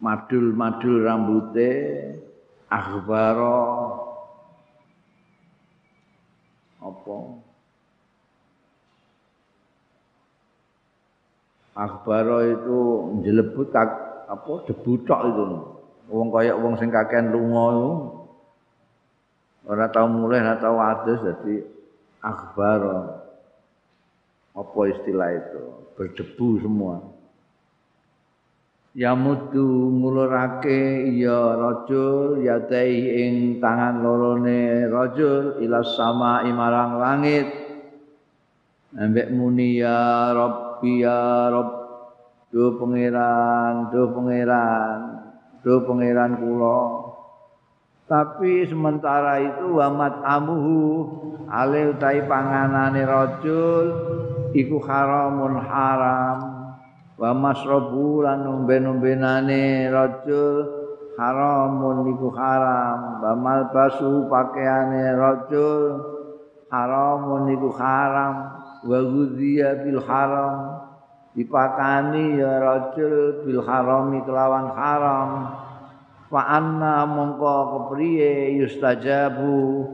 madul-madul 0.00 1.08
rambute 1.08 1.70
akhbaro 2.68 3.60
apa? 6.82 7.16
Akhbaro 11.76 12.38
itu 12.44 12.78
jelebut 13.20 13.68
apa 13.76 14.52
debu 14.64 14.92
tok 15.04 15.20
itu 15.28 15.44
wong 16.08 16.28
kaya 16.32 16.56
wong 16.56 16.78
sing 16.80 16.88
kakean 16.88 17.34
lunga 17.34 17.64
itu. 17.76 17.92
Ora 19.66 19.90
tau 19.90 20.06
mulai 20.06 20.46
ora 20.46 20.56
tau 20.62 20.78
adus 20.78 21.20
dadi 21.26 21.58
akhbaro 22.22 22.98
apa 24.56 24.80
istilah 24.94 25.30
itu? 25.36 25.62
Berdebu 25.98 26.48
semua 26.62 27.15
yamudu 28.96 29.92
ngulurake 29.92 31.12
ya 31.20 31.52
rajul 31.52 32.40
yadai 32.40 33.28
ing 33.28 33.60
tangan 33.60 34.00
lorone 34.00 34.88
rajul 34.88 35.60
ila 35.60 35.84
sama 35.84 36.48
imarang 36.48 36.96
langit. 36.96 37.48
Ambek 38.96 39.28
muni 39.36 39.84
ya 39.84 40.32
rabbi 40.32 41.04
ya 41.04 41.52
rabb 41.52 41.70
do 42.48 42.80
pangeran 42.80 43.92
do 43.92 44.16
pangeran 44.16 44.98
do 45.60 45.84
pangeran 45.84 46.32
kula. 46.40 46.80
Tapi 48.08 48.64
sementara 48.64 49.44
itu 49.44 49.76
wamat 49.76 50.24
amuhu 50.24 50.80
ale 51.52 51.92
utai 51.92 52.24
panganane 52.24 53.04
rajul 53.04 53.86
iku 54.56 54.80
haramun 54.80 55.60
haram 55.60 56.55
wa 57.16 57.32
masrabu 57.32 58.20
lan 58.20 58.44
umben-umbenane 58.44 59.88
rajul 59.88 60.86
haramun 61.16 62.12
iku 62.12 62.28
haram. 62.36 63.24
Wa 63.24 63.32
malbasu 63.32 64.28
pakaiane 64.28 65.16
rajul 65.16 65.82
haramun 66.68 67.56
iku 67.56 67.72
haram. 67.72 68.34
Wa 68.84 68.98
ghudhiya 69.00 69.82
bil 69.82 70.00
haram. 70.04 70.84
Dipakani 71.36 72.40
ya 72.40 72.52
rajul 72.60 73.44
bil 73.44 73.60
harami 73.64 74.24
kelawan 74.24 74.72
haram. 74.72 75.30
Fa 76.32 76.40
anna 76.60 77.04
mongko 77.04 77.56
kepriye 77.88 78.56
yustajabu. 78.60 79.84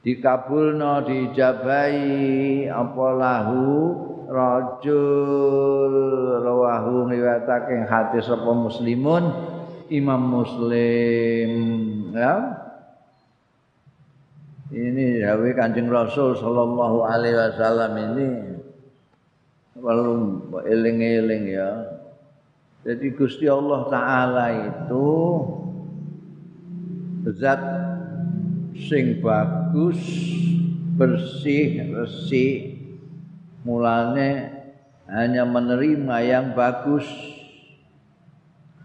Dikabulno 0.00 1.04
dijabahi 1.04 2.64
apa 2.72 3.06
lahu 3.20 3.68
rajul 4.30 5.94
rawahu 6.46 7.10
riwayatake 7.10 7.82
hadis 7.90 8.30
sapa 8.30 8.54
muslimun 8.54 9.26
imam 9.90 10.22
muslim 10.22 11.50
ya 12.14 12.34
ini 14.70 15.18
dawe 15.18 15.50
Kanjeng 15.58 15.90
Rasul 15.90 16.38
sallallahu 16.38 17.02
alaihi 17.02 17.34
wasallam 17.34 17.92
ini 17.98 18.28
perlu 19.74 20.46
eling-eling 20.62 21.44
ya 21.50 21.70
Jadi 22.80 23.12
Gusti 23.12 23.44
Allah 23.44 23.92
taala 23.92 24.46
itu 24.56 25.08
zat 27.36 27.60
sing 28.88 29.20
bagus, 29.20 30.00
bersih, 30.96 31.92
resik. 31.92 32.79
Mulane 33.60 34.60
hanya 35.10 35.44
menerima 35.44 36.16
yang 36.24 36.46
bagus. 36.56 37.04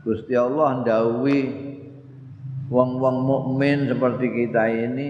Gusti 0.05 0.35
Allah 0.37 0.85
ndawuhi 0.85 1.39
wong-wong 2.69 3.17
mukmin 3.25 3.89
seperti 3.89 4.25
kita 4.29 4.69
ini 4.69 5.09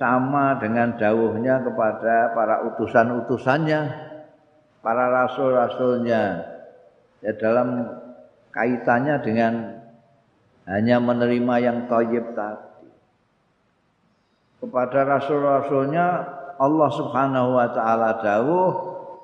sama 0.00 0.56
dengan 0.56 0.96
dawuhnya 0.96 1.60
kepada 1.60 2.32
para 2.32 2.64
utusan-utusannya, 2.72 3.80
para 4.80 5.04
rasul-rasulnya. 5.12 6.22
Ya 7.20 7.32
dalam 7.36 7.84
kaitannya 8.48 9.20
dengan 9.20 9.52
hanya 10.64 10.96
menerima 11.02 11.54
yang 11.60 11.78
thayyib 11.84 12.32
tadi. 12.32 12.88
Kepada 14.60 15.04
rasul-rasulnya 15.04 16.06
Allah 16.60 16.90
Subhanahu 16.92 17.48
wa 17.56 17.68
taala 17.72 18.20
dawuh 18.20 18.72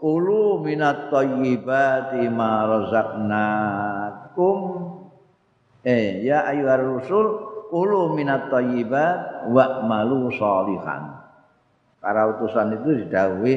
ulu 0.03 0.61
minat 0.65 1.09
thayyibati 1.13 2.29
ma 2.33 2.67
razaqnakum 2.69 4.59
eh 5.87 6.25
ya 6.25 6.45
ayyuhar 6.53 6.85
rusul 6.85 7.27
ulu 7.73 8.13
minat 8.17 8.49
thayyibat 8.53 9.49
wa 9.53 9.85
malu 9.87 10.29
sholihan 10.33 11.17
para 12.03 12.29
utusan 12.37 12.77
itu 12.77 13.07
didawuhi 13.07 13.57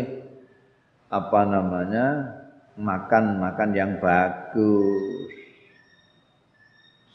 apa 1.10 1.42
namanya 1.44 2.38
makan-makan 2.80 3.70
yang 3.76 3.98
bagus 4.00 5.40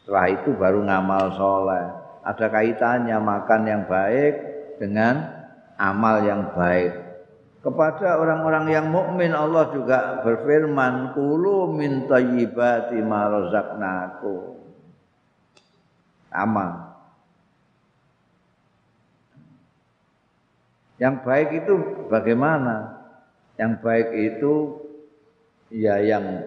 setelah 0.04 0.28
itu 0.36 0.52
baru 0.52 0.84
ngamal 0.84 1.32
soleh. 1.32 1.84
Ada 2.28 2.52
kaitannya 2.52 3.16
makan 3.24 3.62
yang 3.64 3.82
baik 3.88 4.34
dengan 4.76 5.32
amal 5.80 6.20
yang 6.20 6.52
baik. 6.52 6.92
Kepada 7.64 8.20
orang-orang 8.20 8.68
yang 8.68 8.92
mukmin 8.92 9.32
Allah 9.32 9.72
juga 9.72 10.20
berfirman, 10.20 11.16
"Kulu 11.16 11.72
min 11.72 12.04
thayyibati 12.04 13.00
ma 13.00 13.24
razaqnakum." 13.32 14.60
Amal. 16.28 16.92
Yang 21.00 21.14
baik 21.24 21.48
itu 21.64 21.74
bagaimana? 22.12 23.00
Yang 23.56 23.72
baik 23.80 24.08
itu 24.12 24.52
ya 25.72 26.04
yang 26.04 26.44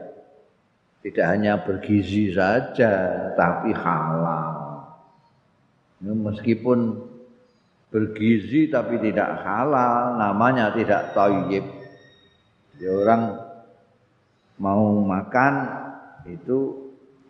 tidak 1.08 1.26
hanya 1.34 1.54
bergizi 1.64 2.36
saja 2.36 2.92
tapi 3.40 3.72
halal 3.72 4.68
meskipun 6.04 7.07
bergizi 7.88 8.68
tapi 8.68 9.00
tidak 9.00 9.44
halal 9.48 10.20
namanya 10.20 10.76
tidak 10.76 11.16
thayyib 11.16 11.64
ya 12.78 12.92
orang 12.92 13.48
mau 14.58 15.06
makan 15.06 15.54
itu 16.28 16.88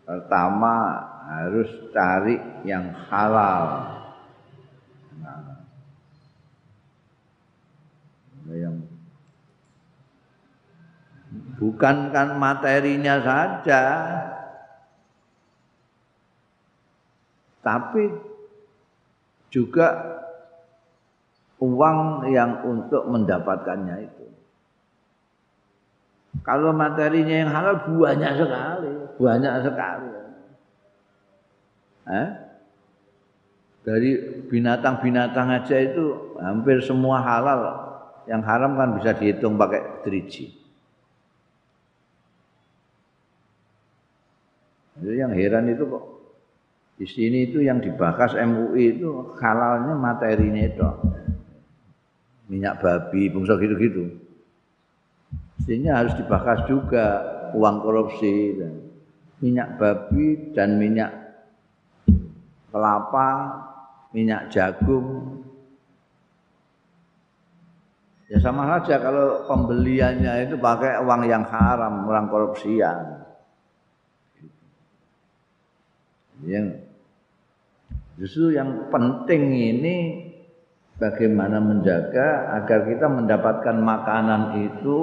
pertama 0.08 1.04
harus 1.28 1.68
cari 1.92 2.40
yang 2.64 2.88
halal. 3.12 3.92
Nah, 5.20 5.60
yang 8.48 8.80
bukan 11.60 12.08
kan 12.08 12.28
materinya 12.40 13.20
saja. 13.20 13.84
Tapi 17.60 18.08
juga 19.52 20.17
uang 21.58 22.30
yang 22.30 22.62
untuk 22.66 23.06
mendapatkannya 23.10 23.96
itu. 24.06 24.26
Kalau 26.46 26.70
materinya 26.70 27.34
yang 27.44 27.50
halal 27.50 27.82
banyak 27.82 28.32
sekali 28.38 28.92
banyak 29.18 29.54
sekali. 29.66 30.08
Eh? 32.08 32.28
dari 33.88 34.20
binatang-binatang 34.52 35.48
aja 35.48 35.76
itu 35.80 36.36
hampir 36.36 36.84
semua 36.84 37.24
halal. 37.24 37.88
Yang 38.28 38.42
haram 38.44 38.76
kan 38.76 38.88
bisa 39.00 39.16
dihitung 39.16 39.56
pakai 39.56 40.04
driji. 40.04 40.52
Itu 45.00 45.12
yang 45.16 45.32
heran 45.32 45.72
itu 45.72 45.88
kok 45.88 46.04
di 47.00 47.06
sini 47.06 47.48
itu 47.48 47.64
yang 47.64 47.78
dibahas 47.80 48.34
MUI 48.36 48.98
itu 48.98 49.32
halalnya 49.38 49.94
materinya 49.94 50.62
itu 50.66 50.82
minyak 52.48 52.80
babi, 52.80 53.28
bungsa 53.28 53.60
gitu-gitu. 53.60 54.08
Sehingga 55.62 56.00
harus 56.02 56.16
dibahas 56.16 56.64
juga 56.64 57.06
uang 57.52 57.76
korupsi 57.84 58.56
dan 58.56 58.72
minyak 59.38 59.76
babi 59.76 60.56
dan 60.56 60.80
minyak 60.80 61.12
kelapa, 62.72 63.28
minyak 64.16 64.48
jagung. 64.48 65.44
Ya 68.28 68.36
sama 68.44 68.68
saja 68.76 69.00
kalau 69.00 69.48
pembeliannya 69.48 70.48
itu 70.48 70.56
pakai 70.60 71.00
uang 71.00 71.24
yang 71.24 71.44
haram, 71.48 72.04
orang 72.04 72.28
korupsian. 72.28 73.28
yang 76.46 76.70
justru 78.14 78.54
yang 78.54 78.86
penting 78.94 79.50
ini 79.50 79.96
bagaimana 80.98 81.62
menjaga 81.62 82.58
agar 82.58 82.84
kita 82.90 83.06
mendapatkan 83.06 83.76
makanan 83.78 84.42
itu 84.66 85.00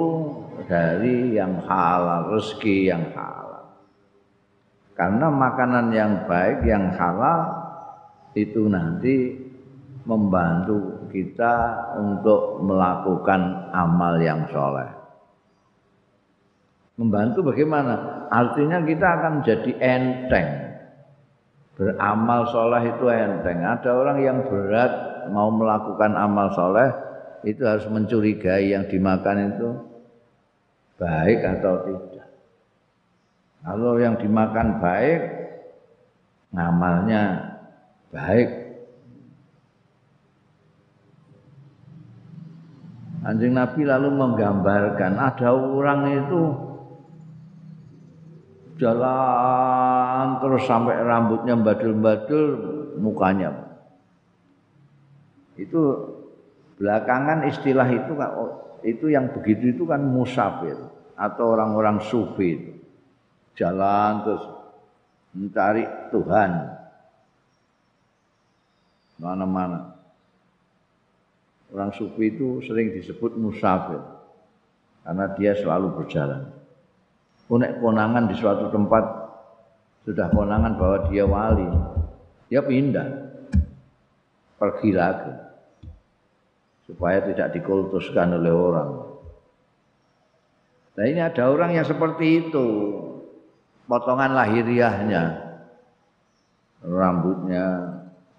dari 0.68 1.34
yang 1.34 1.64
halal, 1.64 2.36
rezeki 2.36 2.92
yang 2.92 3.04
halal. 3.16 3.72
Karena 4.96 5.28
makanan 5.28 5.92
yang 5.92 6.12
baik, 6.28 6.64
yang 6.64 6.92
halal 6.96 7.40
itu 8.36 8.68
nanti 8.68 9.36
membantu 10.04 11.08
kita 11.12 11.56
untuk 11.96 12.60
melakukan 12.64 13.72
amal 13.72 14.20
yang 14.20 14.46
soleh. 14.52 14.88
Membantu 16.96 17.52
bagaimana? 17.52 18.24
Artinya 18.32 18.80
kita 18.80 19.06
akan 19.20 19.34
jadi 19.44 19.72
enteng 19.76 20.48
beramal 21.76 22.48
soleh 22.48 22.88
itu 22.88 23.04
enteng. 23.12 23.60
Ada 23.60 23.90
orang 23.92 24.18
yang 24.24 24.38
berat 24.48 25.15
mau 25.30 25.50
melakukan 25.50 26.12
amal 26.14 26.52
soleh 26.54 26.90
itu 27.46 27.62
harus 27.62 27.86
mencurigai 27.86 28.74
yang 28.74 28.86
dimakan 28.90 29.54
itu 29.54 29.68
baik 30.98 31.40
atau 31.44 31.74
tidak. 31.86 32.28
Kalau 33.66 33.98
yang 33.98 34.14
dimakan 34.18 34.78
baik, 34.78 35.20
ngamalnya 36.54 37.22
baik. 38.14 38.48
Anjing 43.26 43.58
Nabi 43.58 43.82
lalu 43.82 44.08
menggambarkan 44.14 45.18
ada 45.18 45.50
orang 45.50 46.14
itu 46.14 46.42
jalan 48.78 50.38
terus 50.38 50.62
sampai 50.62 50.94
rambutnya 51.02 51.58
badul-badul 51.58 52.46
mukanya 53.02 53.65
Itu 55.56 55.82
belakangan 56.76 57.48
istilah 57.48 57.88
itu 57.88 58.12
kan 58.16 58.30
itu 58.84 59.08
yang 59.08 59.32
begitu 59.32 59.72
itu 59.72 59.88
kan 59.88 60.04
musafir 60.04 60.76
atau 61.16 61.56
orang-orang 61.56 61.98
sufi 62.04 62.76
jalan 63.56 64.22
terus 64.22 64.44
mencari 65.32 65.84
Tuhan. 66.12 66.50
Mana-mana. 69.16 69.96
Orang 71.72 71.90
sufi 71.96 72.36
itu 72.36 72.60
sering 72.68 72.92
disebut 72.92 73.34
musafir 73.40 73.98
karena 75.02 75.32
dia 75.34 75.56
selalu 75.56 76.04
berjalan. 76.04 76.52
Unek 77.48 77.80
konangan 77.80 78.28
di 78.28 78.36
suatu 78.36 78.68
tempat 78.68 79.04
sudah 80.06 80.30
konangan 80.30 80.78
bahwa 80.78 80.98
dia 81.10 81.24
wali 81.26 81.66
dia 82.46 82.62
pindah 82.62 83.06
pergi 84.54 84.90
lagi 84.94 85.45
supaya 86.86 87.18
tidak 87.26 87.50
dikultuskan 87.58 88.38
oleh 88.38 88.54
orang. 88.54 88.90
Nah 90.96 91.04
ini 91.04 91.20
ada 91.20 91.52
orang 91.52 91.76
yang 91.76 91.84
seperti 91.84 92.48
itu, 92.48 92.66
potongan 93.84 94.32
lahiriahnya, 94.32 95.24
rambutnya 96.86 97.66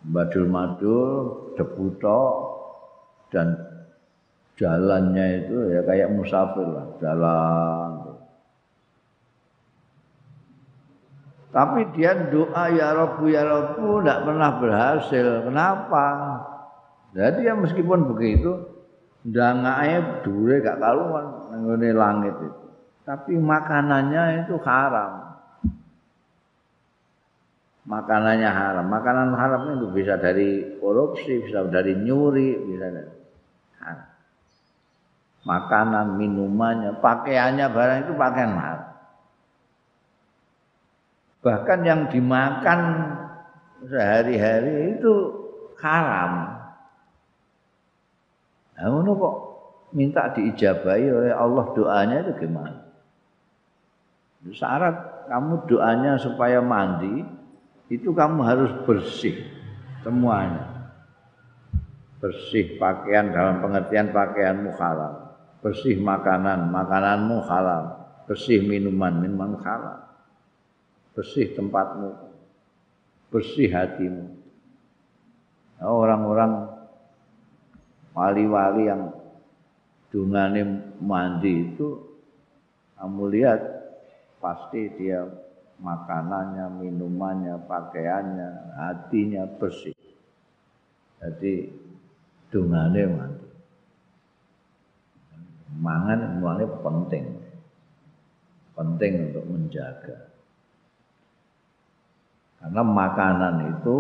badul-madul, 0.02 1.54
debuto, 1.54 2.24
dan 3.30 3.54
jalannya 4.58 5.46
itu 5.46 5.58
ya 5.78 5.82
kayak 5.86 6.10
musafir 6.18 6.66
lah, 6.66 6.88
jalan. 6.98 7.92
Tapi 11.54 11.90
dia 11.98 12.14
doa 12.30 12.70
ya 12.70 12.94
Rabbu 12.94 13.24
ya 13.34 13.42
Rabbu 13.42 14.02
tidak 14.02 14.20
pernah 14.30 14.52
berhasil. 14.62 15.28
Kenapa? 15.46 16.06
Jadi 17.16 17.48
ya 17.48 17.54
meskipun 17.56 18.12
begitu, 18.12 18.68
dangaknya 19.24 20.24
dure 20.24 20.60
gak 20.64 20.80
kaluan 20.80 21.26
ngene 21.52 21.92
langit 21.96 22.36
itu. 22.40 22.68
Tapi 23.08 23.40
makanannya 23.40 24.44
itu 24.44 24.60
haram. 24.68 25.40
Makanannya 27.88 28.52
haram. 28.52 28.86
Makanan 28.92 29.32
haram 29.32 29.62
itu 29.80 29.88
bisa 29.96 30.20
dari 30.20 30.76
korupsi, 30.84 31.48
bisa 31.48 31.64
dari 31.72 31.96
nyuri, 31.96 32.68
bisa 32.68 32.88
dari 32.92 33.12
haram. 33.80 34.10
Makanan, 35.48 36.20
minumannya, 36.20 37.00
pakaiannya 37.00 37.72
barang 37.72 38.00
itu 38.04 38.14
pakaian 38.20 38.54
haram. 38.60 38.92
Bahkan 41.48 41.80
yang 41.88 42.02
dimakan 42.12 42.80
sehari-hari 43.88 45.00
itu 45.00 45.14
haram. 45.80 46.57
Nah, 48.78 48.94
ngono 48.94 49.12
kok 49.18 49.36
minta 49.98 50.30
diijabahi 50.38 51.06
oleh 51.10 51.34
Allah 51.34 51.66
doanya 51.74 52.18
itu 52.22 52.46
gimana? 52.46 52.86
Syarat 54.54 55.28
kamu 55.28 55.66
doanya 55.66 56.16
supaya 56.22 56.62
mandi 56.62 57.26
itu 57.90 58.14
kamu 58.14 58.40
harus 58.46 58.72
bersih 58.86 59.34
semuanya. 60.06 60.94
Bersih 62.22 62.78
pakaian 62.78 63.34
dalam 63.34 63.66
pengertian 63.66 64.14
pakaianmu 64.14 64.72
halal. 64.78 65.36
Bersih 65.62 65.98
makanan, 65.98 66.70
makananmu 66.70 67.42
halal. 67.50 67.84
Bersih 68.30 68.62
minuman, 68.62 69.18
minuman 69.18 69.58
halal. 69.62 70.06
Bersih 71.18 71.54
tempatmu. 71.58 72.14
Bersih 73.34 73.74
hatimu. 73.74 74.38
Nah, 75.78 75.90
orang-orang 75.94 76.77
wali-wali 78.18 78.90
yang 78.90 79.14
dungane 80.10 80.66
mandi 80.98 81.70
itu 81.70 82.02
kamu 82.98 83.24
lihat 83.30 83.62
pasti 84.42 84.90
dia 84.98 85.22
makanannya, 85.78 86.66
minumannya, 86.82 87.62
pakaiannya, 87.70 88.50
hatinya 88.74 89.46
bersih. 89.62 89.94
Jadi 91.22 91.70
dungane 92.50 93.02
mandi. 93.06 93.48
Mangan 95.78 96.20
semuanya 96.34 96.68
penting. 96.82 97.26
Penting 98.74 99.14
untuk 99.30 99.46
menjaga. 99.46 100.18
Karena 102.58 102.82
makanan 102.82 103.56
itu 103.78 103.98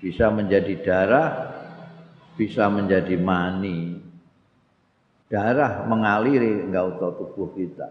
bisa 0.00 0.32
menjadi 0.32 0.74
darah, 0.80 1.30
bisa 2.34 2.66
menjadi 2.72 3.14
mani. 3.20 4.00
Darah 5.30 5.86
mengaliri 5.86 6.66
enggak 6.66 6.96
utuh 6.96 7.12
tubuh 7.14 7.54
kita. 7.54 7.86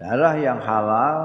Darah 0.00 0.34
yang 0.40 0.62
halal 0.62 1.18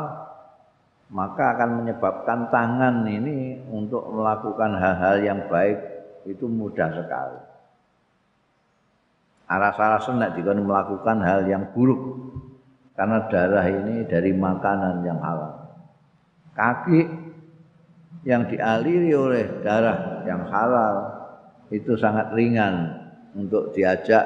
maka 1.12 1.60
akan 1.60 1.84
menyebabkan 1.84 2.48
tangan 2.50 3.04
ini 3.04 3.60
untuk 3.67 4.08
melakukan 4.12 4.80
hal-hal 4.80 5.15
yang 5.20 5.39
baik 5.52 5.80
itu 6.24 6.48
mudah 6.48 6.88
sekali. 6.91 7.39
Aras-arasan 9.52 10.24
nek 10.24 10.39
dikon 10.39 10.63
melakukan 10.63 11.20
hal 11.20 11.44
yang 11.44 11.76
buruk 11.76 12.32
karena 12.96 13.28
darah 13.28 13.67
ini 13.67 14.08
dari 14.08 14.32
makanan 14.32 15.04
yang 15.04 15.20
halal. 15.20 15.76
Kaki 16.56 17.31
yang 18.22 18.46
dialiri 18.46 19.12
oleh 19.18 19.46
darah 19.66 20.22
yang 20.30 20.46
halal 20.46 20.96
itu 21.74 21.98
sangat 21.98 22.30
ringan 22.38 23.02
untuk 23.34 23.74
diajak 23.74 24.26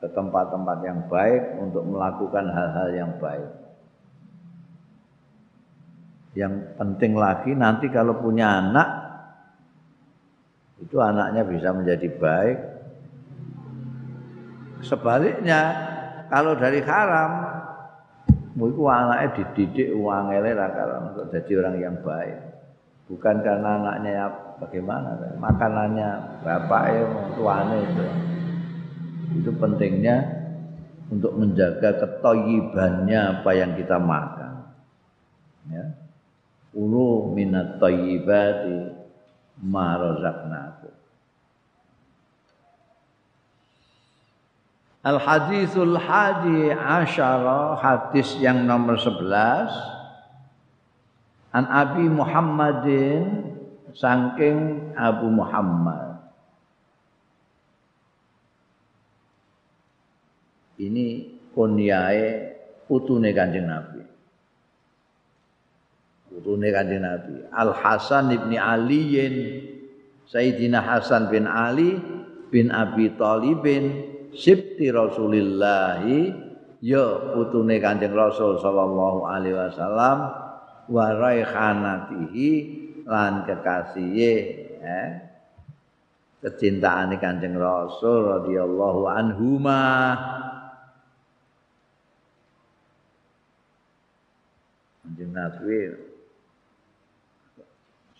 ke 0.00 0.08
tempat-tempat 0.08 0.78
yang 0.80 1.04
baik 1.12 1.60
untuk 1.60 1.84
melakukan 1.84 2.48
hal-hal 2.48 2.88
yang 2.96 3.12
baik. 3.20 3.50
Yang 6.32 6.54
penting 6.78 7.12
lagi 7.18 7.52
nanti 7.52 7.92
kalau 7.92 8.16
punya 8.16 8.64
anak 8.64 8.88
itu 10.80 10.96
anaknya 10.96 11.44
bisa 11.44 11.76
menjadi 11.76 12.08
baik. 12.16 12.58
Sebaliknya 14.80 15.60
kalau 16.32 16.56
dari 16.56 16.80
haram 16.80 17.32
itu 18.56 18.84
anaknya 18.88 19.28
dididik 19.36 19.92
uang 19.92 20.32
elera 20.32 20.72
untuk 21.12 21.28
jadi 21.28 21.52
orang 21.60 21.76
yang 21.76 21.96
baik 22.00 22.49
bukan 23.10 23.36
karena 23.42 23.70
anaknya 23.82 24.10
ya 24.14 24.26
bagaimana? 24.62 25.18
Makanannya 25.42 26.08
bapaknya 26.46 27.02
tuane 27.34 27.76
itu. 27.82 28.06
Itu 29.42 29.50
pentingnya 29.58 30.16
untuk 31.10 31.34
menjaga 31.34 32.06
ketoyibannya 32.06 33.42
apa 33.42 33.50
yang 33.50 33.74
kita 33.74 33.98
makan. 33.98 34.70
Ya. 35.74 35.84
Ulu 36.70 37.34
minat 37.34 37.82
toyibati 37.82 38.94
ma 39.66 39.98
razaqnakum. 39.98 40.94
Al 45.00 45.18
hadisul 45.18 45.96
hadi 45.96 46.70
asyara 46.70 47.74
hadis 47.80 48.36
yang 48.38 48.68
nomor 48.68 49.00
11 49.00 49.99
An 51.50 51.66
Abi 51.66 52.06
Muhammadin 52.06 53.50
saking 53.94 54.92
Abu 54.94 55.26
Muhammad. 55.26 56.22
Ini 60.80 61.06
kunyae 61.52 62.56
putune 62.86 63.34
Kanjeng 63.36 63.68
Nabi. 63.68 64.00
Putune 66.30 66.68
Kanjeng 66.70 67.02
Nabi. 67.04 67.36
Al 67.52 67.74
Hasan 67.74 68.32
ibni 68.32 68.56
Aliin 68.56 69.34
Sayyidina 70.30 70.80
Hasan 70.86 71.28
bin 71.28 71.44
Ali 71.50 71.98
bin 72.54 72.70
Abi 72.70 73.10
Thalibin 73.18 74.06
sibti 74.32 74.88
Rasulillahi 74.88 76.30
ya 76.80 77.34
putune 77.34 77.82
Kanjeng 77.82 78.14
Rasul 78.14 78.56
sallallahu 78.62 79.26
alaihi 79.26 79.58
wasallam 79.58 80.49
wa 80.90 81.06
raihanatihi 81.14 82.50
lan 83.06 83.46
kekasihe 83.46 84.34
eh 84.82 85.10
kecintaane 86.40 87.20
Kanjeng 87.20 87.54
Rasul 87.54 88.40
radhiyallahu 88.40 89.02
anhuma. 89.06 89.82
Kanjeng 95.04 95.32
Nabi 95.36 95.78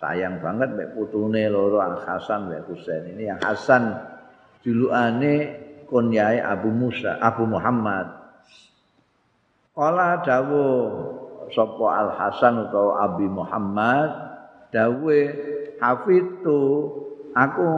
sayang 0.00 0.40
banget 0.40 0.72
mek 0.72 0.96
putune 0.96 1.44
loro 1.52 1.80
Al 1.80 2.00
Hasan 2.04 2.48
mek 2.48 2.64
Husain. 2.68 3.08
Ini 3.16 3.36
yang 3.36 3.40
Hasan 3.40 3.98
julukane 4.64 5.34
kunyai 5.88 6.40
Abu 6.40 6.72
Musa 6.72 7.20
Abu 7.20 7.48
Muhammad. 7.48 8.20
Kala 9.72 10.20
dawuh 10.20 11.19
sapa 11.50 11.86
Al 11.90 12.10
Hasan 12.14 12.70
utawa 12.70 13.04
Abi 13.06 13.26
Muhammad? 13.26 14.30
Dawe 14.70 15.20
hafitu 15.82 16.60
aku 17.34 17.68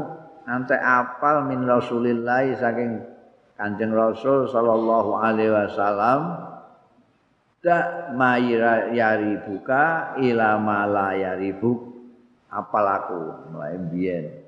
nanti 0.44 0.76
apal 0.76 1.48
min 1.48 1.64
Rasulillah 1.64 2.44
saking 2.58 3.00
Kanjeng 3.56 3.94
Rasul 3.94 4.50
sallallahu 4.50 5.22
alaihi 5.22 5.54
wasallam 5.54 6.50
dak 7.62 8.10
mayari 8.18 9.38
buka 9.46 10.18
ila 10.18 10.58
mala 10.58 11.14
yaribu 11.14 11.94
apal 12.50 12.86
aku 12.90 13.20
mulai 13.54 13.78
biyen 13.86 14.42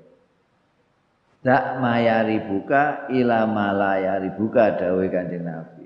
dak 1.45 1.79
mayari 1.79 2.43
buka 2.43 3.07
ila 3.07 3.47
mala 3.47 4.01
yaribuka 4.01 4.75
dawuh 4.75 5.05
Kanjeng 5.07 5.45
Nabi. 5.47 5.85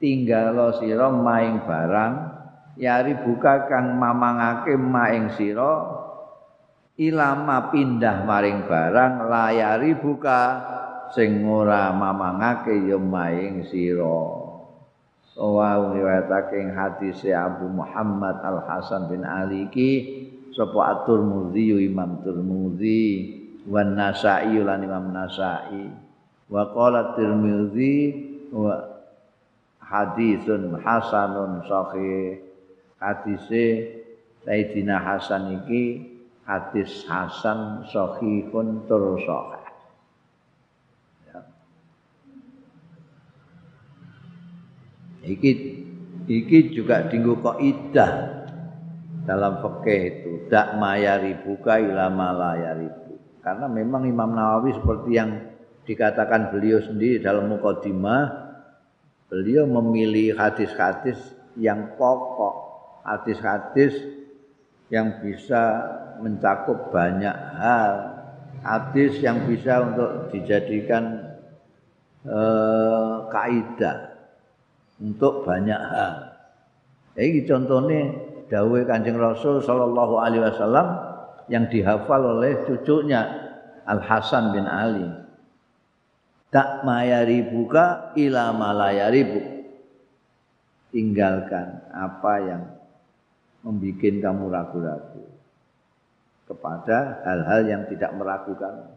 Tinggal 0.00 0.56
sira 0.80 1.12
maing 1.12 1.68
barang 1.68 2.14
yari 2.80 3.12
buka 3.20 3.68
kang 3.68 4.00
mamangake 4.00 4.72
maing 4.80 5.28
sira 5.36 5.84
ilama 6.96 7.68
pindah 7.68 8.24
maring 8.24 8.64
barang 8.64 9.28
layari 9.28 9.92
buka 10.00 10.40
sing 11.12 11.44
ora 11.44 11.92
mamangake 11.92 12.72
ya 12.88 12.96
maing 12.96 13.68
sira. 13.68 14.40
Wa 15.40 15.96
riwayatake 15.96 16.56
ing 16.60 16.70
hadis 16.76 17.24
Abu 17.32 17.64
Muhammad 17.72 18.44
Al 18.44 18.60
Hasan 18.66 19.08
bin 19.08 19.24
Ali 19.24 19.72
ki 19.72 19.92
sapa 20.52 21.00
At-Tirmidzi 21.00 21.88
Imam 21.88 22.20
Tirmidzi 22.20 23.04
wan 23.64 23.96
Nasa'i 23.96 24.60
lan 24.60 24.84
Imam 24.84 25.08
Nasa'i. 25.08 25.88
Wa 26.44 26.68
qala 26.76 27.16
Tirmidzi 27.16 27.96
wa 28.52 28.84
hadisun 29.80 30.76
hasanun 30.76 31.64
sahih 31.64 32.49
hadise 33.00 33.96
Sayyidina 34.44 35.00
Hasan 35.00 35.64
iki 35.64 36.12
hadis 36.44 37.04
hasan 37.08 37.88
sahihun 37.88 38.84
tur 38.86 39.18
sahih. 39.24 39.60
Iki 45.20 45.50
iki 46.26 46.58
juga 46.72 47.06
dinggo 47.06 47.38
kaidah 47.44 48.40
dalam 49.28 49.60
fikih 49.60 50.00
itu. 50.00 50.32
Dak 50.50 50.80
mayari 50.80 51.38
buka 51.44 51.78
ila 51.78 52.10
malayaribu. 52.10 53.14
Karena 53.44 53.70
memang 53.70 54.08
Imam 54.08 54.32
Nawawi 54.34 54.74
seperti 54.74 55.10
yang 55.14 55.30
dikatakan 55.86 56.50
beliau 56.52 56.82
sendiri 56.82 57.22
dalam 57.22 57.48
mukadimah 57.48 58.50
beliau 59.30 59.64
memilih 59.64 60.34
hadis-hadis 60.34 61.16
yang 61.54 61.94
pokok, 61.94 62.69
hadis-hadis 63.04 63.94
yang 64.90 65.22
bisa 65.22 65.62
mencakup 66.20 66.90
banyak 66.92 67.32
hal, 67.32 67.94
hadis 68.60 69.18
yang 69.24 69.46
bisa 69.48 69.86
untuk 69.86 70.28
dijadikan 70.34 71.36
eh, 72.26 73.16
kaidah 73.32 73.98
untuk 75.00 75.48
banyak 75.48 75.80
hal. 75.80 76.14
Ini 77.16 77.42
contohnya 77.48 78.00
dawai 78.52 78.84
Kanjeng 78.86 79.18
Rasul 79.18 79.64
sallallahu 79.64 80.14
alaihi 80.20 80.44
wasallam 80.44 80.86
yang 81.50 81.66
dihafal 81.66 82.38
oleh 82.38 82.62
cucunya 82.68 83.26
Al 83.86 83.98
Hasan 84.02 84.54
bin 84.54 84.66
Ali. 84.68 85.08
Tak 86.50 86.82
mayari 86.82 87.46
buka 87.46 88.14
ila 88.18 88.50
malayaribu. 88.54 89.62
Tinggalkan 90.90 91.86
apa 91.94 92.32
yang 92.42 92.62
membuat 93.60 94.14
kamu 94.24 94.44
ragu-ragu 94.48 95.24
kepada 96.48 97.22
hal-hal 97.22 97.60
yang 97.68 97.82
tidak 97.86 98.10
meragukan. 98.16 98.90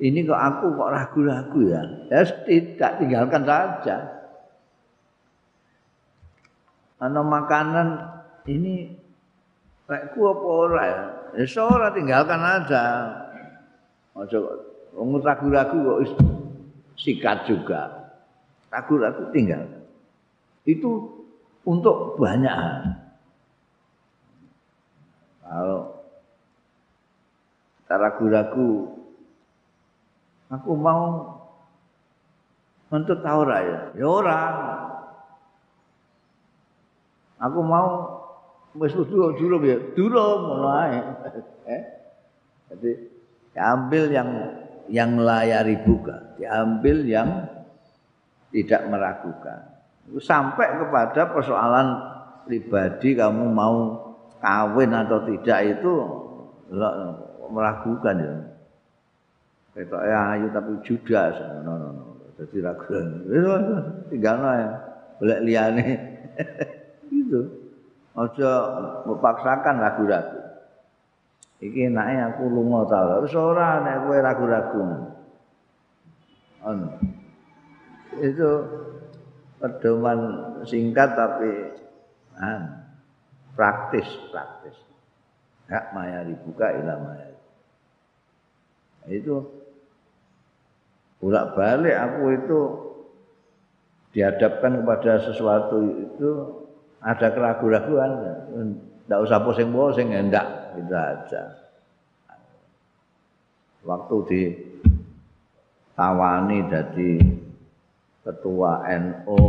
Ini 0.00 0.24
kok 0.24 0.40
aku 0.40 0.66
kok 0.80 0.92
ragu-ragu 0.96 1.60
ya? 1.66 1.82
Ya 2.08 2.22
tidak 2.46 2.90
tinggalkan 3.02 3.42
saja. 3.44 3.96
ana 7.00 7.24
makanan 7.24 7.88
ini 8.44 8.92
rekku 9.88 10.20
apa 10.28 10.46
ora 10.46 10.82
ya? 10.84 11.00
Ya 11.40 11.60
ora 11.64 11.88
tinggalkan 11.92 12.40
aja. 12.40 12.84
Aja 14.16 14.38
wong 14.94 15.20
ragu-ragu 15.20 15.76
kok 15.80 16.00
sikat 17.00 17.48
juga. 17.48 18.12
Ragu-ragu 18.68 19.32
tinggal. 19.32 19.64
Itu 20.64 21.18
untuk 21.64 22.20
banyak 22.20 22.52
hal. 22.52 23.09
Kalau 25.50 25.98
kita 27.82 27.94
ragu-ragu, 27.98 28.70
aku 30.46 30.72
mau 30.78 31.02
untuk 32.94 33.18
tahu 33.18 33.50
ya, 33.50 33.90
ya 33.98 34.06
orang. 34.06 34.54
Aku 37.42 37.58
mau 37.66 37.88
wis 38.78 38.94
dulu 38.94 39.34
dulu 39.34 39.56
ya, 39.66 39.78
dulu 39.98 40.26
mulai. 40.54 41.02
eh? 41.74 41.82
Jadi 42.70 42.90
diambil 43.50 44.04
yang 44.06 44.30
yang 44.86 45.18
layari 45.18 45.74
buka, 45.82 46.38
diambil 46.38 47.02
yang 47.02 47.50
tidak 48.54 48.86
meragukan. 48.86 49.66
Sampai 50.22 50.78
kepada 50.78 51.30
persoalan 51.34 51.86
pribadi 52.46 53.18
kamu 53.18 53.50
mau 53.50 54.09
kawin 54.40 54.90
atau 54.96 55.20
tidak 55.28 55.78
itu 55.78 55.92
meragukan 57.52 58.16
ya. 58.16 58.34
Ketok 59.70 60.02
ya 60.02 60.18
ayu 60.34 60.46
tapi 60.50 60.72
judas. 60.82 61.34
No, 61.62 61.72
no, 61.78 61.88
no. 61.94 62.04
Jadi 62.40 62.56
ragu. 62.64 62.90
Tinggal 64.10 64.36
ya. 64.40 64.70
Boleh 65.20 65.38
liane. 65.44 65.88
gitu. 67.12 67.40
Aja 68.16 68.50
mepaksakan 69.06 69.76
ragu-ragu. 69.78 70.40
Iki 71.60 71.92
enake 71.92 72.16
aku 72.34 72.42
lunga 72.48 72.88
ta 72.88 72.98
ora. 73.04 73.14
Wis 73.22 73.36
ora 73.36 73.68
nek 73.84 73.96
kowe 74.08 74.18
ragu-ragu. 74.18 74.80
Ono. 76.66 76.88
Itu 78.18 78.50
pedoman 79.60 80.18
singkat 80.64 81.14
tapi 81.14 81.52
an 82.40 82.79
praktis 83.54 84.06
praktis. 84.30 84.76
Hak 85.70 85.94
maya 85.94 86.26
dibuka 86.26 86.66
ilah 86.74 86.98
maya. 86.98 87.30
Itu 89.06 89.60
bolak 91.20 91.54
balik 91.54 91.96
aku 91.96 92.22
itu 92.32 92.60
dihadapkan 94.10 94.82
kepada 94.82 95.12
sesuatu 95.30 95.78
itu 95.84 96.30
ada 97.04 97.28
keraguan-keraguan 97.30 98.10
tidak 99.04 99.20
usah 99.28 99.38
pusing-pusing 99.44 100.10
enggak 100.10 100.74
gitu 100.74 100.94
aja 100.96 101.42
waktu 103.84 104.16
di 104.26 104.40
tawani 105.94 106.58
jadi 106.68 107.10
ketua 108.24 108.84
NU 108.96 109.40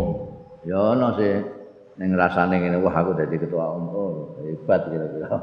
ya 0.68 0.96
no 0.96 1.08
sih 1.18 1.61
yang 2.00 2.16
rasanya 2.16 2.56
ini 2.62 2.78
wah 2.80 2.96
aku 2.96 3.18
jadi 3.20 3.36
ketua 3.36 3.76
NU 3.76 4.04
hebat 4.46 4.82
kira-kira 4.88 5.38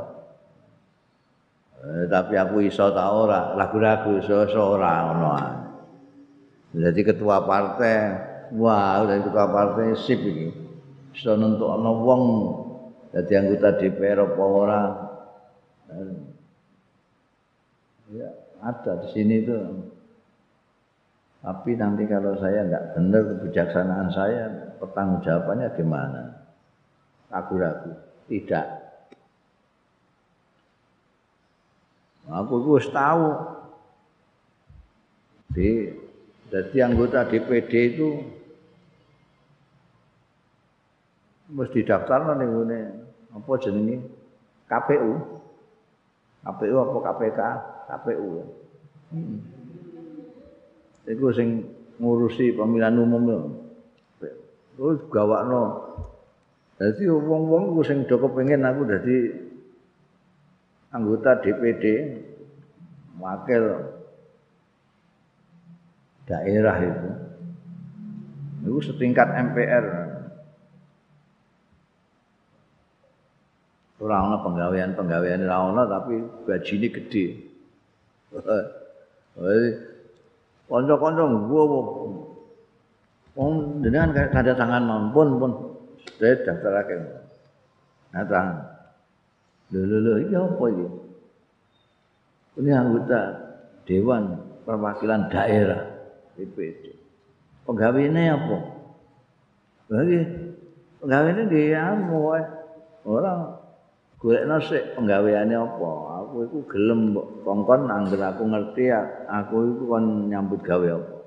eh, 1.84 2.04
tapi 2.08 2.34
aku 2.38 2.64
iso 2.64 2.88
tak 2.94 3.08
ora 3.10 3.52
ragu-ragu 3.58 4.16
iso 4.22 4.48
iso 4.48 4.62
ora 4.78 5.04
jadi 6.72 7.00
ketua 7.02 7.44
partai 7.44 7.96
wah 8.56 9.04
udah 9.04 9.16
ketua 9.26 9.44
partai 9.50 9.98
sip 9.98 10.20
ini 10.24 10.48
bisa 11.12 11.34
nentukno 11.34 11.90
wong 12.06 12.22
dadi 13.10 13.32
anggota 13.34 13.74
DPR 13.74 14.22
apa 14.22 14.42
ora. 14.44 14.82
Ya, 18.14 18.28
ada 18.62 18.92
di 19.04 19.08
sini 19.10 19.34
itu. 19.42 19.58
Tapi 21.38 21.74
nanti 21.74 22.06
kalau 22.06 22.38
saya 22.38 22.66
enggak 22.66 22.98
benar 22.98 23.22
kebijaksanaan 23.34 24.08
saya, 24.10 24.44
pertanggungjawabannya 24.78 25.68
gimana? 25.74 26.22
Ragu-ragu. 27.28 27.92
Tidak. 28.28 28.66
Aku 32.28 32.60
harus 32.60 32.88
tahu. 32.92 33.26
Di, 35.48 35.96
jadi 36.52 36.76
anggota 36.84 37.24
DPD 37.24 37.72
itu 37.96 38.20
mesti 41.48 41.80
daftar 41.80 42.36
ning 42.36 42.52
ngene 42.52 42.80
apa 43.32 43.52
jenenge 43.56 44.04
KPU 44.68 45.12
KPU 46.44 46.76
apa 46.76 46.98
KPK 47.08 47.40
KPU 47.88 48.28
hmm. 49.16 49.38
iku 51.08 51.32
sing 51.32 51.64
ngurusi 51.96 52.52
pemilihan 52.52 53.00
umum 53.00 53.22
lho 53.24 53.40
terus 54.76 55.00
gawakno 55.08 55.88
dadi 56.78 57.04
wong-wong 57.10 57.74
ku 57.74 57.82
sing 57.82 58.06
do 58.06 58.16
kepengin 58.22 58.62
aku 58.62 58.86
dadi 58.86 59.16
anggota 60.94 61.42
DPD 61.42 61.84
wakil 63.18 63.64
daerah 66.24 66.76
itu. 66.78 67.10
Itu 68.62 68.78
setingkat 68.84 69.26
MPR 69.32 69.84
orang 73.98 74.30
ana 74.30 74.36
penggawean 74.46 74.94
penggawean 74.94 75.42
ora 75.50 75.82
tapi 75.90 76.22
gajine 76.46 76.86
gede 76.86 77.24
Kanca-kanca 80.68 81.24
gua 81.48 81.64
Wong 83.38 83.80
jenengan 83.86 84.10
kada 84.34 84.52
tangan 84.58 84.82
mampun 84.82 85.28
pun 85.38 85.52
saya 86.18 86.34
daftarake. 86.42 86.94
Nah, 88.14 88.24
tangan. 88.24 88.58
Lho 89.68 89.84
lho 89.84 89.98
lho 90.00 90.12
iki 90.24 90.34
apa 90.34 90.64
iki? 90.72 90.86
Ini 92.58 92.70
anggota 92.74 93.20
Dewan 93.84 94.24
Perwakilan 94.64 95.28
Daerah 95.28 95.82
DPD. 96.34 96.96
Pegawainya 97.68 98.34
apa? 98.34 98.58
Lagi 99.92 100.18
pegawainya 101.04 101.44
dia 101.52 101.80
anu 101.94 102.32
orang 103.04 103.40
golek 104.18 104.44
nasi 104.48 104.78
penggaweane 104.96 105.54
apa? 105.54 105.90
Aku 106.24 106.36
iku 106.48 106.58
gelem 106.66 107.14
kongkon 107.44 107.86
angger 107.92 108.20
aku 108.24 108.42
ngerti 108.48 108.90
aku 109.28 109.56
iku 109.76 109.82
kon 109.84 110.32
nyambut 110.32 110.60
gawe 110.64 110.88
apa? 110.96 111.17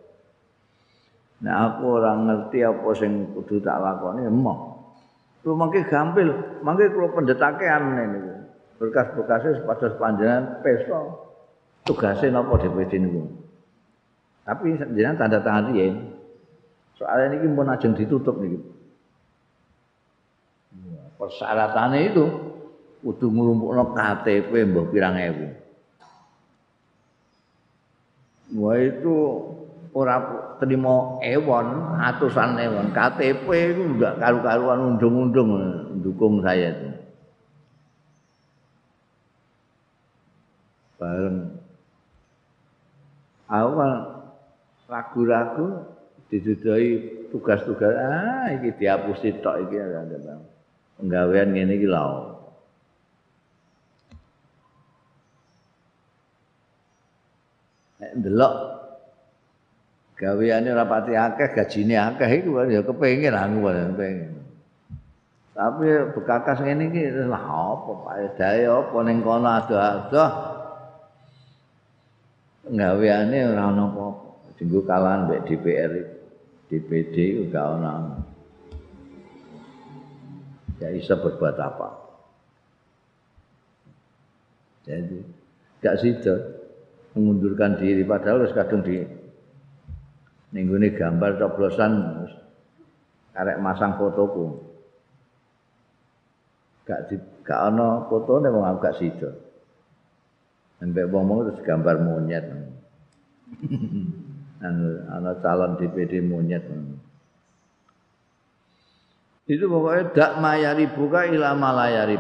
Nek 1.42 1.56
aku 1.58 1.84
ora 1.98 2.14
ngerti 2.22 2.62
apa 2.62 2.90
sing 2.94 3.34
kudu 3.34 3.66
tak 3.66 3.82
lakoni 3.82 4.30
emoh. 4.30 4.78
Lu 5.42 5.58
mangke 5.58 5.82
gampil, 5.90 6.62
mangke 6.62 6.94
kula 6.94 7.18
pendetakean 7.18 7.98
niku. 7.98 8.34
Berkas-berkase 8.78 9.62
sepados 9.62 9.98
panjenengan 9.98 10.62
pesta. 10.62 11.02
Tugase 11.82 12.30
napa 12.30 12.62
DPD 12.62 13.02
niku. 13.02 13.26
Tapi 14.46 14.78
jenengan 14.78 15.18
tanda 15.18 15.42
tangan 15.42 15.74
riyen. 15.74 16.14
Soalnya 17.02 17.42
ini 17.42 17.50
pun 17.50 17.66
ajeng 17.74 17.98
ditutup 17.98 18.38
nih. 18.38 18.62
Persyaratannya 21.18 22.00
itu 22.14 22.26
kudu 23.02 23.34
nglumpukno 23.34 23.98
KTP 23.98 24.54
mbah 24.70 24.86
pirang 24.94 25.18
ewu. 25.18 25.46
Wah 28.62 28.78
itu 28.78 29.16
ora 29.92 30.16
terima 30.60 31.20
ewon 31.20 32.00
atusan 32.00 32.56
ewon. 32.60 32.96
KTP 32.96 33.46
itu 33.76 33.82
enggak 33.96 34.18
karu-karuan 34.20 34.96
undung-undung 34.96 35.52
dukung 36.00 36.40
saya 36.40 36.72
itu. 36.72 36.90
Bareng. 41.02 41.38
Kan 43.52 43.92
ragu-ragu 44.88 45.68
didudai 46.32 46.88
tugas-tugas 47.32 47.96
ah 47.96 48.48
iki 48.56 48.80
dihapusi 48.80 49.36
tok 49.44 49.68
iki. 49.68 49.76
Penggawean 51.00 51.52
ngene 51.52 51.74
iki 51.76 51.88
lho. 51.88 52.08
Delok 58.12 58.71
gaweane 60.22 60.70
ora 60.70 60.86
pati 60.86 61.18
akeh 61.18 61.50
gajine 61.58 61.98
akeh 61.98 62.46
iku 62.46 62.62
ya 62.70 62.86
kepengin 62.86 63.34
aku 63.34 63.58
pengen 63.98 64.42
tapi 65.52 65.86
bekakas 66.16 66.64
ngene 66.64 66.90
iki 66.90 67.12
lah 67.28 67.44
apa 67.44 67.92
paedahe 68.08 68.66
apa 68.66 68.98
ning 69.04 69.20
kono 69.20 69.46
adoh-adoh. 69.46 70.32
Gaweane 72.72 73.38
ora 73.52 73.64
ono 73.70 73.84
apa-apa. 73.92 74.28
Dinggo 74.58 74.82
kalahan 74.88 75.30
mbek 75.30 75.44
DPR 75.50 75.92
DPD 76.72 77.16
uga 77.46 77.62
ono 77.78 77.94
ya 80.82 80.90
bisa 80.98 81.20
berbuat 81.20 81.58
apa. 81.62 81.90
Jadi 84.88 85.18
gak 85.78 86.00
sido 86.02 86.34
mengundurkan 87.14 87.78
diri 87.78 88.02
padahal 88.02 88.46
harus 88.46 88.56
kadung 88.58 88.82
di 88.82 89.04
ning 90.52 90.68
gambar 90.68 91.40
coblosan 91.40 91.92
karek 93.32 93.58
masang 93.64 93.96
fotoku. 93.96 94.68
Gak 96.84 97.08
di 97.08 97.16
gak 97.48 97.72
ana 97.72 98.04
fotone 98.12 98.52
wong 98.52 98.64
aku 98.68 98.78
gak 98.84 98.98
sida. 99.00 99.32
Mbek 100.84 101.08
wong 101.08 101.48
terus 101.48 101.64
gambar 101.64 101.96
monyet. 102.04 102.46
ana 105.16 105.32
calon 105.40 105.80
DPD 105.80 106.20
monyet. 106.20 106.68
Itu 109.48 109.68
pokoknya 109.68 110.04
dak 110.16 110.32
mayari 110.40 110.86
buka 110.92 111.28
ila 111.28 111.56
malayari 111.56 112.16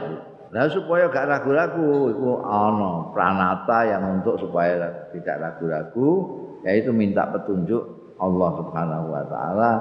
Nah 0.52 0.68
supaya 0.68 1.08
gak 1.08 1.32
ragu-ragu 1.32 2.12
itu 2.12 2.28
ana 2.44 3.08
pranata 3.16 3.88
yang 3.88 4.20
untuk 4.20 4.36
supaya 4.36 5.08
tidak 5.16 5.40
ragu-ragu 5.40 6.10
yaitu 6.68 6.92
minta 6.92 7.24
petunjuk 7.32 8.01
Allah 8.22 8.50
Subhanahu 8.62 9.06
wa 9.10 9.24
taala 9.26 9.72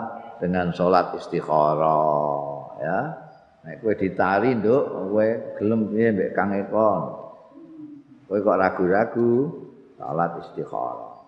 dengan 0.40 0.72
salat 0.72 1.12
istikharah 1.20 2.80
ya. 2.80 3.00
Nek 3.60 3.84
kowe 3.84 3.92
ditari 3.92 4.56
nduk, 4.56 4.84
kowe 5.12 5.26
gelem 5.60 5.92
piye 5.92 6.08
mbek 6.16 6.32
Kang 6.32 6.56
Eko. 6.56 6.90
Kowe 8.24 8.38
kok 8.40 8.56
ragu-ragu 8.56 9.32
salat 10.00 10.40
istikharah. 10.40 11.20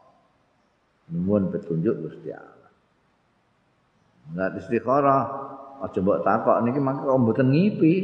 Nuwun 1.12 1.52
petunjuk 1.52 2.08
Gusti 2.08 2.32
Allah. 2.32 2.72
Salat 4.32 4.52
istikharah 4.64 5.22
aja 5.84 5.98
mbok 6.00 6.24
takok 6.24 6.56
niki 6.64 6.80
mangke 6.80 7.04
kok 7.04 7.20
mboten 7.20 7.48
ngipi. 7.52 7.94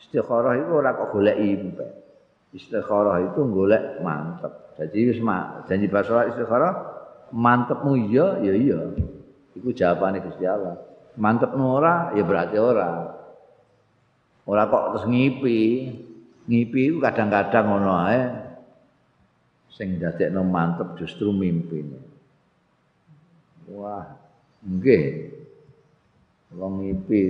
Istikharah 0.00 0.56
itu 0.56 0.72
ora 0.72 0.96
kok 0.96 1.12
golek 1.12 1.36
impe. 1.36 1.86
Istikharah 2.56 3.20
itu 3.28 3.44
golek 3.52 4.00
mantep. 4.00 4.72
Jadi 4.80 5.12
wis 5.12 5.20
janji 5.68 5.92
bahasa 5.92 6.24
istikharah 6.32 6.89
mantepmu 7.30 8.10
iya 8.10 8.38
ya 8.42 8.54
iya. 8.54 8.80
Iku 9.56 9.74
jawabane 9.74 10.22
Gusti 10.22 10.46
Allah. 10.46 10.78
Mantepmu 11.18 11.64
ora 11.64 12.14
ya 12.14 12.22
berarti 12.22 12.56
ora. 12.58 13.16
Ora 14.46 14.62
kok 14.66 14.84
terus 14.94 15.06
ngipi. 15.10 15.60
Ngipi 16.50 16.80
iku 16.90 16.98
kadang-kadang 17.02 17.64
ngono 17.70 17.92
ae. 18.06 18.20
Sing 19.70 19.98
dadekno 20.02 20.42
mantep 20.42 20.98
justru 20.98 21.30
mimpine. 21.30 21.98
Wah 23.70 24.06
nggih. 24.66 25.30
Wong 26.58 26.82
ngipi 26.82 27.22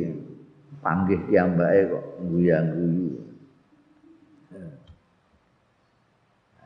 panggih 0.80 1.20
piyambake 1.28 1.92
kok 1.92 2.04
guyang-guyu 2.24 3.20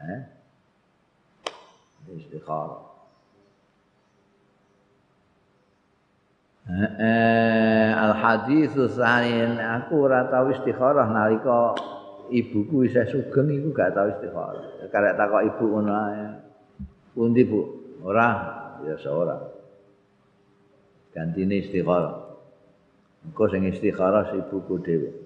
eh. 0.04 0.22
Istikharah 2.14 2.93
Al 6.64 8.12
hadis 8.16 8.72
sanin 8.96 9.60
aku 9.60 10.08
ora 10.08 10.24
tau 10.32 10.48
istikharah 10.48 11.12
nalika 11.12 11.76
ibuku 12.32 12.88
isih 12.88 13.04
sugeng 13.12 13.52
iku 13.52 13.68
gak 13.76 13.92
tau 13.92 14.08
istikharah. 14.08 14.88
Karek 14.88 15.16
takok 15.20 15.42
ibu 15.44 15.64
ngono 15.68 15.92
ae. 15.92 16.24
Pundi 17.12 17.44
Bu? 17.44 17.60
Ora, 18.04 18.28
ya 18.84 18.96
ora. 19.12 19.36
Gantine 21.12 21.60
istikharah. 21.60 22.16
Engko 23.28 23.44
sing 23.52 23.68
istikharah 23.68 24.32
ibuku 24.32 24.74
dhewe. 24.80 25.23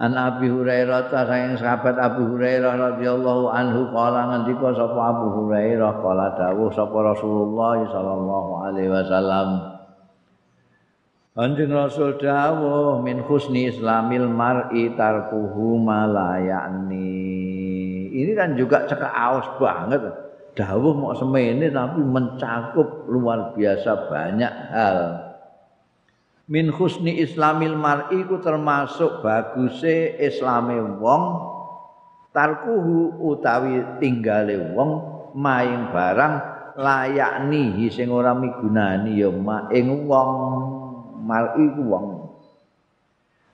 An 0.00 0.16
Abi 0.16 0.48
Hurairah 0.48 1.12
ta 1.12 1.28
saking 1.28 1.60
sahabat 1.60 1.92
Abu 2.00 2.24
Hurairah 2.32 2.72
radhiyallahu 2.72 3.52
anhu 3.52 3.92
kala 3.92 4.32
ngendika 4.32 4.72
sapa 4.72 4.96
Abu 4.96 5.28
Hurairah 5.28 5.92
kala 6.00 6.40
dawuh 6.40 6.72
sapa 6.72 6.98
Rasulullah 7.04 7.84
sallallahu 7.84 8.50
alaihi 8.64 8.88
wasallam 8.88 9.48
Anjing 11.36 11.68
Rasul 11.68 12.16
dawuh 12.16 13.04
min 13.04 13.20
husni 13.22 13.68
islamil 13.68 14.26
mar'i 14.26 14.96
tarkuhu 14.96 15.78
malayani. 15.78 17.06
Ini 18.10 18.32
kan 18.34 18.58
juga 18.58 18.88
cekak 18.88 19.14
aus 19.14 19.46
banget. 19.60 20.00
Dawuh 20.58 20.96
mau 20.96 21.14
semene 21.14 21.70
tapi 21.70 22.02
mencakup 22.02 23.06
luar 23.06 23.54
biasa 23.54 24.10
banyak 24.10 24.52
hal. 24.74 25.29
Min 26.50 26.66
husni 26.74 27.22
islamil 27.22 27.78
mar'i 27.78 28.26
ku 28.26 28.42
termasuk 28.42 29.22
baguse 29.22 30.18
islame 30.18 30.82
wong 30.98 31.24
tarkuhu 32.34 33.22
utawi 33.22 33.78
tinggale 34.02 34.74
wong 34.74 34.90
maing 35.38 35.94
barang 35.94 36.34
layakni 36.74 37.86
sing 37.86 38.10
ora 38.10 38.34
migunani 38.34 39.22
ya 39.22 39.30
ing 39.70 40.10
wong 40.10 40.30
mar'i 41.22 41.66
ku 41.70 41.82
wong. 41.86 42.06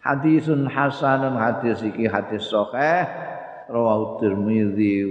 Hadisun 0.01 0.70
hasanun 0.70 1.34
hadis 1.34 1.82
iki 1.82 2.07
hadis 2.07 2.47
sahih 2.47 3.11
rawahu 3.66 4.22
Tirmizi 4.22 5.03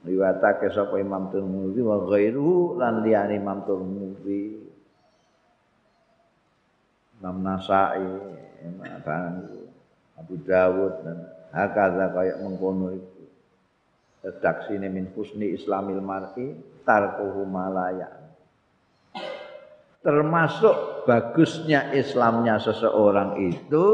riwayatake 0.00 0.72
sapa 0.72 0.96
Imam 0.96 1.28
Tirmizi 1.28 1.84
wa 1.84 2.08
ghairu 2.08 2.80
lan 2.80 3.04
liyane 3.04 3.36
Imam 3.36 3.60
Tirmizi 3.68 4.63
Imam 7.24 7.40
Nasai 7.40 8.04
Abu 10.20 10.34
Dawud 10.44 10.92
dan 11.08 11.24
hakaza 11.56 12.12
kayak 12.12 12.44
mengkono 12.44 12.92
itu 12.92 13.24
redaksi 14.20 14.76
ini 14.76 14.92
min 14.92 15.08
husni 15.16 15.56
islamil 15.56 16.04
mar'i 16.04 16.52
tarkuhu 16.84 17.48
malaya 17.48 18.12
termasuk 20.04 21.08
bagusnya 21.08 21.96
Islamnya 21.96 22.60
seseorang 22.60 23.40
itu 23.40 23.86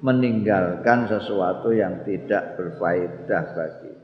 meninggalkan 0.00 1.10
sesuatu 1.10 1.74
yang 1.74 2.06
tidak 2.06 2.56
berfaedah 2.56 3.44
bagi. 3.52 3.94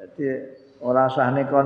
Jadi 0.00 0.26
orang 0.80 1.12
sah 1.12 1.28
neko 1.32 1.60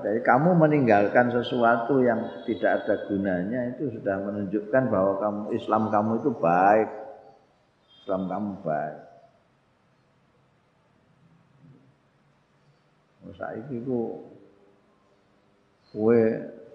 Jadi 0.00 0.22
kamu 0.22 0.54
meninggalkan 0.54 1.34
sesuatu 1.34 1.98
yang 2.02 2.42
tidak 2.46 2.82
ada 2.82 2.94
gunanya 3.10 3.74
itu 3.74 3.90
sudah 3.98 4.16
menunjukkan 4.22 4.82
bahwa 4.86 5.12
kamu 5.18 5.40
Islam 5.58 5.82
kamu 5.90 6.12
itu 6.22 6.30
baik. 6.38 6.88
Islam 8.02 8.22
kamu 8.30 8.50
baik. 8.62 8.98
Saiki 13.30 13.80
ku 13.86 14.26
kowe 15.94 16.20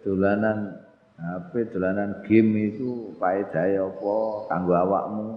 dolanan 0.01 0.81
HP 1.15 1.71
dolanan 1.71 2.25
game 2.25 2.73
itu 2.73 3.13
faedahe 3.21 3.77
apa 3.77 4.15
kanggo 4.49 4.73
awakmu 4.73 5.27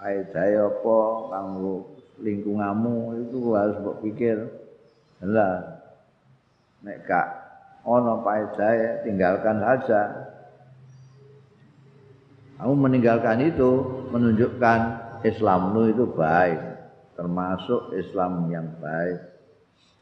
faedahe 0.00 0.58
apa 0.58 0.96
kanggo 1.30 1.74
lingkunganmu 2.18 3.24
itu 3.24 3.38
harus 3.54 3.78
mbok 3.78 4.00
pikir 4.02 4.57
lah 5.26 5.82
nek 6.86 7.02
gak 7.06 7.26
ana 7.82 8.14
faedahe 8.22 9.02
tinggalkan 9.02 9.58
saja. 9.58 10.02
Kamu 12.58 12.74
meninggalkan 12.74 13.38
itu 13.42 13.70
menunjukkan 14.10 14.78
Islammu 15.22 15.94
itu 15.94 16.04
baik 16.10 16.58
termasuk 17.14 17.94
Islam 17.94 18.50
yang 18.50 18.66
baik. 18.78 19.18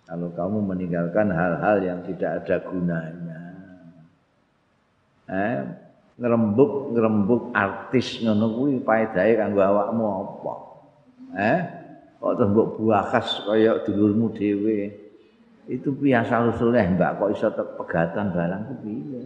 Kalau 0.08 0.32
kamu 0.32 0.58
meninggalkan 0.64 1.32
hal-hal 1.32 1.76
yang 1.84 2.00
tidak 2.04 2.44
ada 2.44 2.56
gunanya 2.64 3.46
eh 5.26 5.58
ngerembuk 6.16 6.96
ngerembuk 6.96 7.42
artis 7.52 8.22
ngono 8.22 8.46
kuwi 8.56 8.80
paedahe 8.80 9.36
kanggo 9.36 9.60
awakmu 9.60 10.04
apa? 10.06 10.54
Eh 11.36 11.58
kok 12.16 12.32
terus 12.40 12.50
mbok 12.54 12.68
buakas 12.80 13.28
kaya 13.44 13.72
dulurmu 13.84 14.32
dhewe 14.32 14.94
itu 15.66 15.90
biasa 15.90 16.46
usulnya? 16.54 16.86
Mbak 16.94 17.10
kok 17.18 17.30
iso 17.34 17.48
pegatan 17.52 18.30
barang 18.30 18.62
ku 18.70 18.74
piye? 18.86 19.20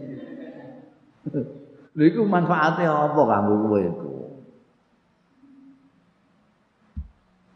Lha 1.91 2.03
iku 2.07 2.23
manfaate 2.23 2.87
apa 2.87 3.21
kanggo 3.27 3.55
kowe 3.67 3.81
iku? 3.81 4.13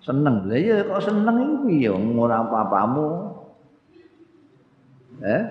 Seneng. 0.06 0.46
Lha 0.46 0.58
ya 0.62 0.76
kok 0.86 1.02
seneng 1.02 1.36
iku 1.42 1.56
piye? 1.66 1.90
Ora 1.94 2.46
apa-apamu. 2.46 3.10
Eh? 5.26 5.44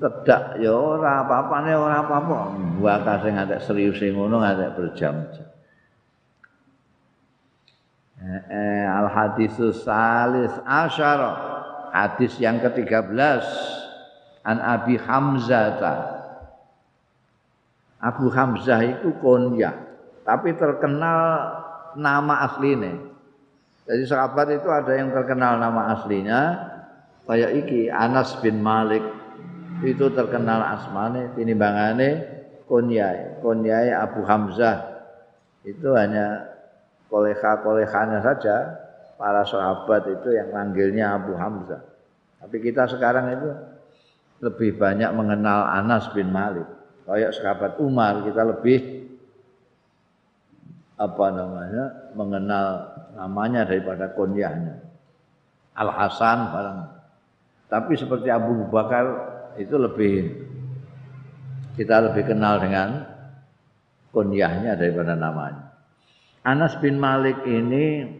Tedak 0.00 0.56
ya 0.62 0.72
ora 0.72 1.26
apa-apane 1.26 1.72
ora 1.74 2.06
apa-apa. 2.06 2.38
Buaka 2.78 3.20
sing 3.26 3.36
ngantek 3.36 3.60
serius 3.66 4.00
ngono 4.00 4.40
ngantek 4.40 4.72
berjam-jam. 4.78 5.48
Eh, 8.20 8.42
eh, 8.52 8.79
al 9.10 9.72
salis 9.74 10.54
asyara. 10.64 11.32
Hadis 11.90 12.38
yang 12.38 12.62
ke-13. 12.62 13.42
An 14.40 14.56
Abi 14.56 14.96
Hamzah 14.96 15.76
Abu 18.00 18.32
Hamzah 18.32 18.80
itu 18.80 19.12
konya 19.20 19.90
tapi 20.24 20.54
terkenal 20.54 21.20
nama 21.98 22.46
aslinya. 22.46 22.94
Jadi 23.88 24.02
sahabat 24.06 24.46
itu 24.54 24.68
ada 24.70 24.92
yang 24.94 25.10
terkenal 25.10 25.58
nama 25.58 25.98
aslinya. 25.98 26.40
Kayak 27.26 27.50
iki 27.66 27.90
Anas 27.90 28.38
bin 28.38 28.62
Malik. 28.62 29.02
Itu 29.80 30.12
terkenal 30.12 30.60
asmane 30.60 31.32
tinimbangane 31.34 32.20
kunyai 32.68 33.40
kunyai 33.40 33.90
Abu 33.90 34.22
Hamzah. 34.28 34.86
Itu 35.64 35.96
hanya 35.96 36.46
koleha-kolehanya 37.08 38.20
saja 38.20 38.56
para 39.20 39.44
sahabat 39.44 40.08
itu 40.08 40.32
yang 40.32 40.48
manggilnya 40.48 41.20
Abu 41.20 41.36
Hamzah. 41.36 41.84
Tapi 42.40 42.56
kita 42.64 42.88
sekarang 42.88 43.36
itu 43.36 43.50
lebih 44.40 44.80
banyak 44.80 45.12
mengenal 45.12 45.68
Anas 45.68 46.08
bin 46.16 46.32
Malik. 46.32 46.64
Kayak 47.04 47.36
sahabat 47.36 47.76
Umar 47.84 48.24
kita 48.24 48.48
lebih 48.48 48.80
apa 50.96 51.26
namanya 51.32 51.84
mengenal 52.16 52.66
namanya 53.16 53.64
daripada 53.68 54.08
kunyahnya 54.16 54.80
Al 55.76 55.92
Hasan 55.92 56.38
barang. 56.48 56.80
Tapi 57.68 57.92
seperti 58.00 58.32
Abu 58.32 58.72
Bakar 58.72 59.04
itu 59.60 59.76
lebih 59.76 60.48
kita 61.76 62.08
lebih 62.08 62.24
kenal 62.24 62.56
dengan 62.56 63.04
kunyahnya 64.16 64.80
daripada 64.80 65.12
namanya. 65.12 65.76
Anas 66.40 66.72
bin 66.80 66.96
Malik 66.96 67.44
ini 67.44 68.19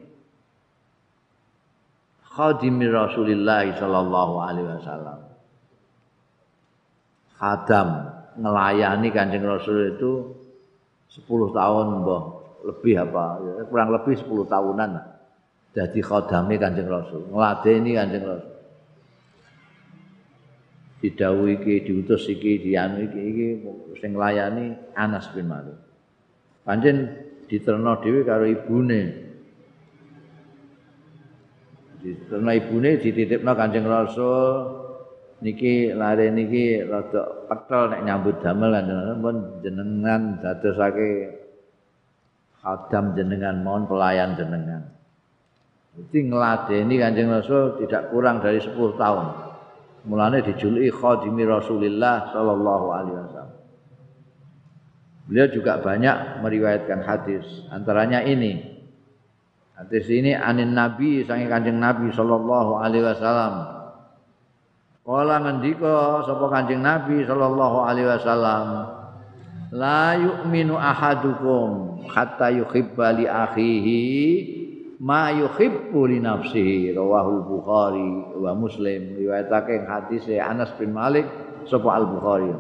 khadimi 2.31 2.87
Rasulullah 2.89 3.67
sallallahu 3.75 4.35
alaihi 4.39 4.69
wasallam. 4.71 5.19
Khadam 7.37 7.89
ngelayani 8.39 9.09
Kanjeng 9.11 9.45
Rasul 9.45 9.97
itu 9.97 10.13
10 11.11 11.27
tahun 11.27 11.87
mbah 12.05 12.23
lebih 12.63 12.95
apa 13.01 13.41
kurang 13.67 13.91
lebih 13.91 14.15
10 14.15 14.47
tahunan 14.47 14.91
jadi 15.75 16.01
khadami 16.03 16.55
Kanjeng 16.61 16.87
Rasul, 16.87 17.31
ngladeni 17.31 17.97
Kanjeng 17.97 18.25
Rasul. 18.27 18.51
didhawuhi 21.01 21.65
iki 21.65 21.75
diutus 21.89 22.29
iki 22.29 22.61
dianu 22.61 23.09
iki 23.09 23.21
iki 23.33 23.49
sing 23.99 24.13
nglayani 24.13 24.77
Anas 24.93 25.33
bin 25.33 25.49
Malik. 25.49 25.77
Pancen 26.63 26.97
diterno 27.49 27.99
dhewe 28.05 28.21
karo 28.23 28.45
ibune. 28.45 29.30
Diterno 32.01 32.51
ibune 32.57 32.97
dititipno 32.97 33.53
Kanjeng 33.53 33.85
Rasul 33.85 34.81
niki 35.45 35.93
lare 35.93 36.33
niki 36.33 36.81
rada 36.85 37.45
pekel 37.49 37.93
nek 37.93 38.01
nyambut 38.09 38.41
damel 38.41 38.73
pun 39.21 39.61
jenengan 39.61 40.41
dadosake 40.41 41.37
khadam 42.61 43.13
jenengan 43.13 43.61
mohon 43.61 43.85
pelayan 43.85 44.33
jenengan. 44.37 44.89
Jadi 45.97 46.19
ngeladeni 46.33 46.95
Kanjeng 46.97 47.29
Rasul 47.29 47.77
tidak 47.85 48.09
kurang 48.09 48.41
dari 48.41 48.63
10 48.63 48.73
tahun. 48.97 49.51
mulane 50.09 50.41
dijuluki 50.41 50.89
khadimi 50.89 51.45
Rasulillah 51.45 52.33
sallallahu 52.33 52.87
alaihi 52.89 53.17
wasallam. 53.21 53.59
Beliau 55.29 55.49
juga 55.53 55.79
banyak 55.79 56.43
meriwayatkan 56.43 57.01
hadis, 57.05 57.45
antaranya 57.71 58.25
ini. 58.25 58.70
Hadis 59.81 60.13
ini 60.13 60.37
anin 60.37 60.77
Nabi 60.77 61.25
sange 61.25 61.49
Kanjeng 61.49 61.81
Nabi 61.81 62.13
sallallahu 62.13 62.85
alaihi 62.85 63.01
wasallam. 63.01 63.55
Kala 65.01 65.41
ngendika 65.41 66.21
sapa 66.29 66.47
Kanjeng 66.53 66.85
Nabi 66.85 67.25
sallallahu 67.25 67.77
alaihi 67.89 68.09
wasallam, 68.13 68.65
la 69.73 70.21
yu'minu 70.21 70.77
ahadukum 70.77 72.05
hatta 72.13 72.53
yuhibba 72.53 73.17
li 73.17 73.25
akhihi 73.25 74.05
ma 75.01 75.33
yuhibbu 75.33 76.01
li 76.13 76.21
nafsihi 76.21 76.93
rawahul 76.93 77.49
bukhari 77.49 78.37
wa 78.37 78.53
muslim. 78.53 79.17
Riwayatake 79.17 79.89
hadis 79.89 80.29
Anas 80.37 80.77
bin 80.77 80.93
Malik 80.93 81.25
sapa 81.65 81.89
al 81.97 82.05
bukhari 82.05 82.53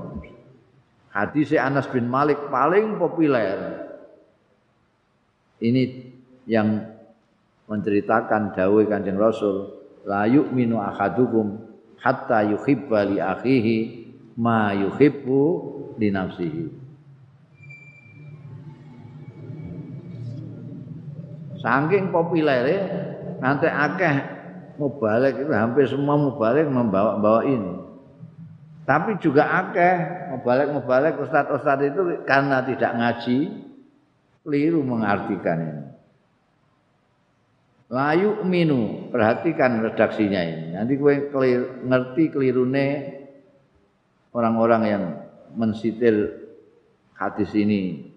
hadis 1.10 1.52
Anas 1.58 1.90
bin 1.90 2.06
Malik 2.06 2.38
paling 2.48 2.96
populer. 2.96 3.86
Ini 5.60 5.82
yang 6.48 6.88
menceritakan 7.70 8.50
dawuh 8.58 8.82
Kanjeng 8.90 9.14
Rasul 9.14 9.70
la 10.02 10.26
yu'minu 10.26 10.82
ahadukum 10.82 11.70
hatta 12.02 12.42
yuhibba 12.42 13.06
li 13.06 13.22
akhihi 13.22 13.76
ma 14.34 14.74
yuhibbu 14.74 15.40
li 15.94 16.10
nafsihi 16.10 16.64
Saking 21.60 22.08
populere 22.08 22.76
nanti 23.36 23.68
akeh 23.68 24.16
mubalik 24.80 25.44
itu 25.44 25.52
hampir 25.52 25.84
semua 25.84 26.16
mubalik 26.16 26.64
membawa-bawa 26.64 27.44
ini. 27.44 27.72
Tapi 28.88 29.20
juga 29.20 29.44
akeh 29.44 29.94
ngebalik-ngebalik 30.32 31.20
ustaz-ustaz 31.20 31.84
itu 31.84 32.24
karena 32.24 32.64
tidak 32.64 32.96
ngaji 32.96 33.38
keliru 34.40 34.80
mengartikan 34.80 35.58
ini. 35.60 35.89
Layu 37.90 38.46
minu, 38.46 39.10
perhatikan 39.10 39.82
redaksinya 39.82 40.38
ini. 40.46 40.78
Nanti 40.78 40.94
gue 40.94 41.26
kelir, 41.34 41.82
ngerti 41.82 42.30
kelirune 42.30 42.88
orang-orang 44.30 44.82
yang 44.86 45.04
mensitir 45.58 46.38
hadis 47.18 47.50
ini. 47.58 48.14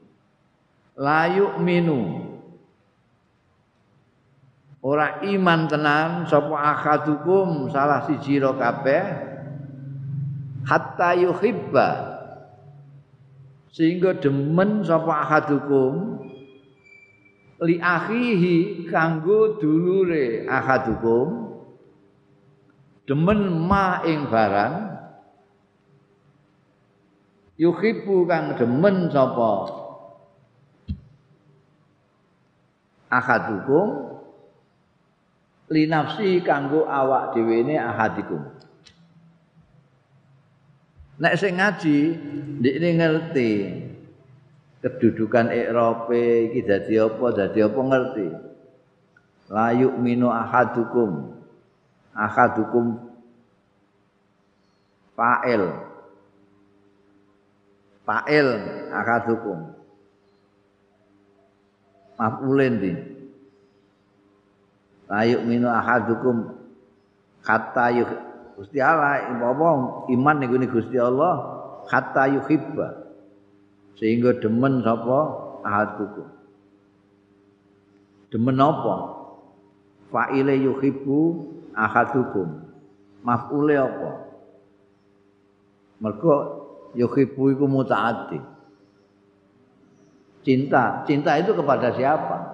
Layu 0.93 1.57
minu, 1.57 2.21
ora 4.85 5.25
iman 5.25 5.65
tenan 5.65 6.29
sapa 6.29 6.53
akadukum 6.77 7.73
salah 7.73 8.05
siji 8.05 8.37
ro 8.37 8.53
kabeh. 8.53 9.01
Hatta 10.69 11.17
yuhibba. 11.17 11.89
Sehingga 13.73 14.21
demen 14.21 14.85
sapa 14.85 15.25
akadukum 15.25 16.21
li 17.63 17.79
akhihi 17.79 18.87
kanggo 18.91 19.57
dulure 19.57 20.43
akadukum 20.47 21.27
demen 23.07 23.47
ma 23.47 24.03
ing 24.03 24.27
barang 24.27 24.75
yuhibbu 27.59 28.27
kang 28.27 28.59
demen 28.59 29.07
sapa 29.07 29.53
akadukum 33.13 34.13
linafsi 35.73 36.45
kanggo 36.45 36.85
awak 36.85 37.33
dhewe 37.33 37.65
ne 37.65 37.75
ahadikum. 37.81 38.41
Nek 41.17 41.33
sing 41.37 41.57
ngaji, 41.57 41.97
ndekne 42.59 42.89
ngerti 42.99 43.51
kedudukan 44.83 45.47
ikrape 45.49 46.51
iki 46.51 46.67
dadi 46.67 46.99
apa, 46.99 47.25
dadi 47.31 47.59
apa 47.63 47.79
ngerti. 47.79 48.27
La 49.47 49.71
yu'minu 49.71 50.27
ahadukum. 50.27 51.39
Ahadukum 52.11 52.99
fa'il. 55.15 55.63
Fa'il 58.03 58.47
ahadukum. 58.91 59.71
Maf'ulin 62.19 62.75
din. 62.77 62.97
Ayo 65.13 65.45
minu 65.45 65.69
ahadukum 65.69 66.57
kata 67.45 67.93
yuk 67.93 68.09
Gusti 68.57 68.81
Allah 68.81 69.29
apa 69.29 69.69
iman 70.09 70.35
niku 70.41 70.57
Gusti 70.65 70.97
Allah 70.97 71.61
kata 71.85 72.33
yuhibba 72.33 73.02
sehingga 73.97 74.37
demen 74.41 74.81
sapa? 74.81 75.19
Ahadukum. 75.63 76.27
Demen 78.33 78.57
apa? 78.59 78.95
Fa'ile 80.09 80.57
yuhibbu 80.59 81.19
ahadukum. 81.77 82.65
Maf'ule 83.23 83.75
apa? 83.79 84.11
Mergo 86.03 86.33
yuhibbu 86.97 87.55
iku 87.55 87.65
mutaaddi. 87.69 88.41
Cinta. 90.43 91.07
Cinta 91.07 91.39
itu 91.39 91.55
kepada 91.55 91.95
siapa? 91.95 92.53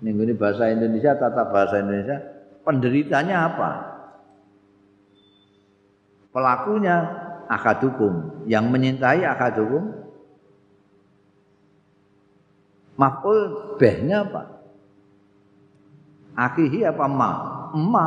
Minggu 0.00 0.24
ini 0.24 0.32
bahasa 0.32 0.72
Indonesia, 0.72 1.12
tata 1.12 1.52
bahasa 1.52 1.84
Indonesia, 1.84 2.16
penderitanya 2.64 3.52
apa? 3.52 3.70
Pelakunya 6.32 7.19
akadukum, 7.50 8.46
yang 8.46 8.70
menyintai 8.70 9.26
akadukum. 9.26 9.90
Maf'ul 12.94 13.74
behnya 13.80 14.22
apa? 14.22 14.42
Akihi 16.38 16.86
apa 16.86 17.04
ma? 17.10 17.30
Ma. 17.74 18.06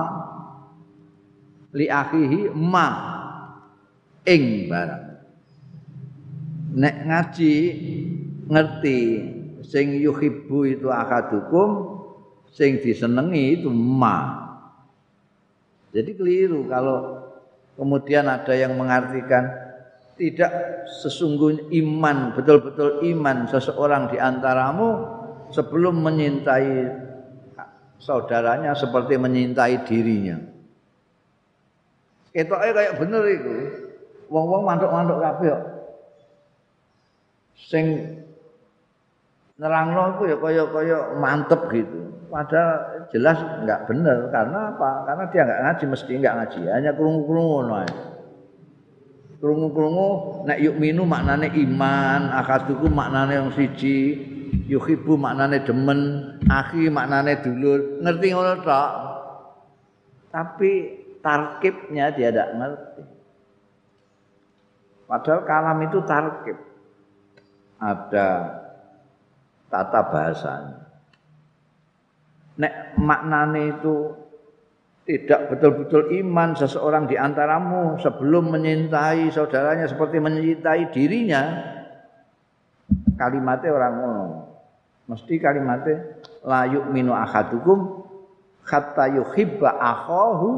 Li 1.76 1.92
akihi 1.92 2.54
ma. 2.56 2.88
Ing 4.24 4.72
barang. 4.72 5.06
Nek 6.74 6.96
ngaji 7.06 7.54
ngerti 8.48 9.00
sing 9.64 9.98
yuhibbu 9.98 10.78
itu 10.78 10.88
akadukum 10.92 12.00
sing 12.52 12.78
disenengi 12.84 13.60
itu 13.60 13.72
ma 13.72 14.44
jadi 15.96 16.12
keliru 16.14 16.68
kalau 16.68 17.23
kemudian 17.76 18.30
ada 18.30 18.54
yang 18.54 18.78
mengartikan 18.78 19.50
tidak 20.14 20.52
sesungguhnya 21.02 21.74
iman 21.84 22.38
betul-betul 22.38 23.02
iman 23.02 23.50
seseorang 23.50 24.14
di 24.14 24.18
antaramu 24.22 25.10
sebelum 25.50 26.02
menyintai 26.06 27.02
saudaranya 28.04 28.76
seperti 28.76 29.16
menyintai 29.16 29.88
dirinya. 29.88 30.38
Ketoke 32.34 32.70
kayak 32.74 32.98
bener 33.00 33.24
itu. 33.30 33.54
Wong-wong 34.34 34.66
mantuk-mantuk 34.66 35.22
kabeh 35.22 35.54
Sing 37.54 37.86
nerangno 39.58 40.18
itu 40.18 40.24
ya 40.34 40.38
kaya-kaya 40.42 40.98
mantep 41.22 41.62
gitu. 41.70 42.00
Padahal 42.34 43.06
jelas 43.14 43.38
enggak 43.62 43.86
benar 43.86 44.18
karena 44.34 44.74
apa? 44.74 44.90
Karena 45.06 45.24
dia 45.30 45.42
enggak 45.46 45.62
ngaji 45.62 45.84
mesti 45.94 46.12
enggak 46.18 46.36
ngaji, 46.42 46.62
hanya 46.74 46.92
krungu-krungu 46.98 47.52
ngono 47.62 47.74
ae. 47.86 47.92
Krungu-krungu 49.38 50.10
nek 50.50 50.58
yuk 50.64 50.76
minu 50.82 51.06
maknane 51.06 51.54
iman, 51.54 52.34
akaduku 52.34 52.90
maknane 52.90 53.38
yang 53.38 53.52
siji, 53.54 54.18
yuhibu 54.66 55.14
maknane 55.14 55.62
demen, 55.62 56.00
akhi 56.50 56.90
maknane 56.90 57.38
dulur, 57.46 58.02
ngerti 58.02 58.28
ngono 58.34 58.54
tok. 58.66 58.92
Tapi 60.34 60.72
tarkibnya 61.22 62.10
dia 62.18 62.34
tidak 62.34 62.50
ngerti. 62.58 63.04
Padahal 65.06 65.42
kalam 65.46 65.78
itu 65.86 66.00
tarkib. 66.10 66.58
Ada 67.78 68.63
tata 69.74 70.02
bahasanya. 70.14 70.78
Nek 72.62 73.02
maknane 73.02 73.74
itu 73.74 74.14
tidak 75.10 75.50
betul-betul 75.50 76.14
iman 76.22 76.54
seseorang 76.54 77.10
di 77.10 77.18
antaramu 77.18 77.98
sebelum 77.98 78.54
menyintai 78.54 79.34
saudaranya 79.34 79.90
seperti 79.90 80.22
menyintai 80.22 80.94
dirinya, 80.94 81.44
kalimatnya 83.18 83.74
orang 83.74 83.94
ngono. 83.98 84.28
Mesti 85.10 85.42
kalimatnya 85.42 86.22
la 86.46 86.70
yu'minu 86.70 87.12
ahadukum 87.12 88.06
hatta 88.64 89.12
yuhibba 89.12 89.76
akhahu 89.76 90.50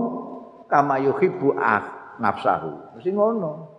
kama 0.68 0.99
yuhibbu 1.01 1.55
ah 1.55 2.20
nafsahu. 2.20 2.99
Mesti 2.99 3.09
ngono. 3.16 3.72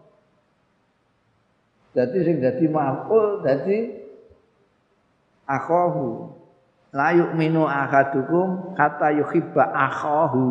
Jadi 1.95 2.19
sing 2.27 2.37
dadi 2.43 2.67
maf'ul 2.67 3.45
dadi 3.47 4.06
akhahu. 5.47 6.35
La 6.95 7.13
yu'minu 7.15 7.67
ahadukum 7.67 8.75
hatta 8.79 9.15
yuhibba 9.15 9.63
akhahu. 9.75 10.45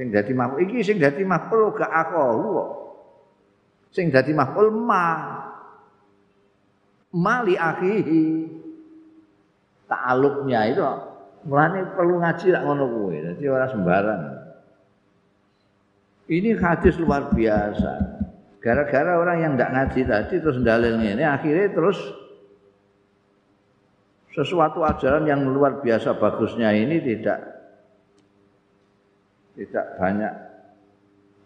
Sing 0.00 0.08
dadi 0.12 0.32
maf'ul 0.32 0.64
iki 0.64 0.80
sing 0.80 0.96
dadi 0.96 1.24
maf'ul 1.24 1.76
ga 1.76 1.86
akhahu 1.88 2.40
kok. 2.56 2.70
Sing 3.92 4.08
dadi 4.08 4.32
maf'ul 4.32 4.72
ma. 4.72 5.08
Mali 7.10 7.58
akhihi. 7.58 8.24
Ta'alluqnya 9.90 10.60
itu 10.70 10.82
mulane 11.50 11.82
perlu 11.96 12.22
ngaji 12.22 12.46
lak 12.54 12.62
ngono 12.62 12.84
kuwi 12.86 13.16
dadi 13.26 13.44
ora 13.50 13.66
sembarang. 13.66 14.22
Ini 16.30 16.54
hadis 16.62 16.94
luar 17.02 17.34
biasa. 17.34 18.22
Gara-gara 18.62 19.18
orang 19.18 19.38
yang 19.42 19.52
tidak 19.56 19.70
ngaji 19.74 20.00
tadi 20.06 20.34
terus 20.38 20.58
dalil 20.62 21.00
ini 21.00 21.24
akhirnya 21.26 21.74
terus 21.74 21.98
sesuatu 24.30 24.86
ajaran 24.86 25.26
yang 25.26 25.42
luar 25.42 25.82
biasa 25.82 26.14
bagusnya 26.14 26.70
ini 26.70 27.02
tidak 27.02 27.40
tidak 29.58 29.86
banyak 29.98 30.32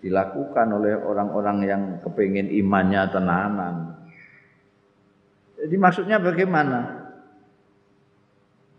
dilakukan 0.05 0.68
oleh 0.68 0.95
orang-orang 1.01 1.59
yang 1.64 1.82
kepingin 2.05 2.53
imannya 2.53 3.09
tenanan. 3.09 3.74
Jadi 5.57 5.76
maksudnya 5.80 6.20
bagaimana? 6.20 7.09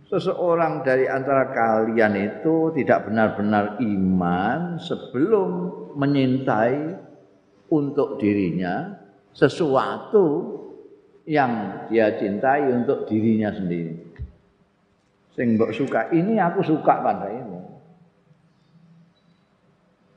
Seseorang 0.06 0.86
dari 0.86 1.10
antara 1.10 1.49
kalian 1.49 2.14
itu 2.14 2.70
tidak 2.78 3.10
benar-benar 3.10 3.82
iman 3.82 4.78
sebelum 4.78 5.49
menyintai 5.97 6.93
untuk 7.74 8.22
dirinya 8.22 9.01
sesuatu 9.34 10.55
yang 11.26 11.86
dia 11.89 12.13
cintai 12.21 12.69
untuk 12.69 13.09
dirinya 13.09 13.49
sendiri. 13.49 13.97
Sing 15.34 15.57
mbok 15.59 15.73
suka 15.76 16.13
ini 16.13 16.38
aku 16.39 16.63
suka 16.63 17.01
pada 17.01 17.28
ini. 17.28 17.59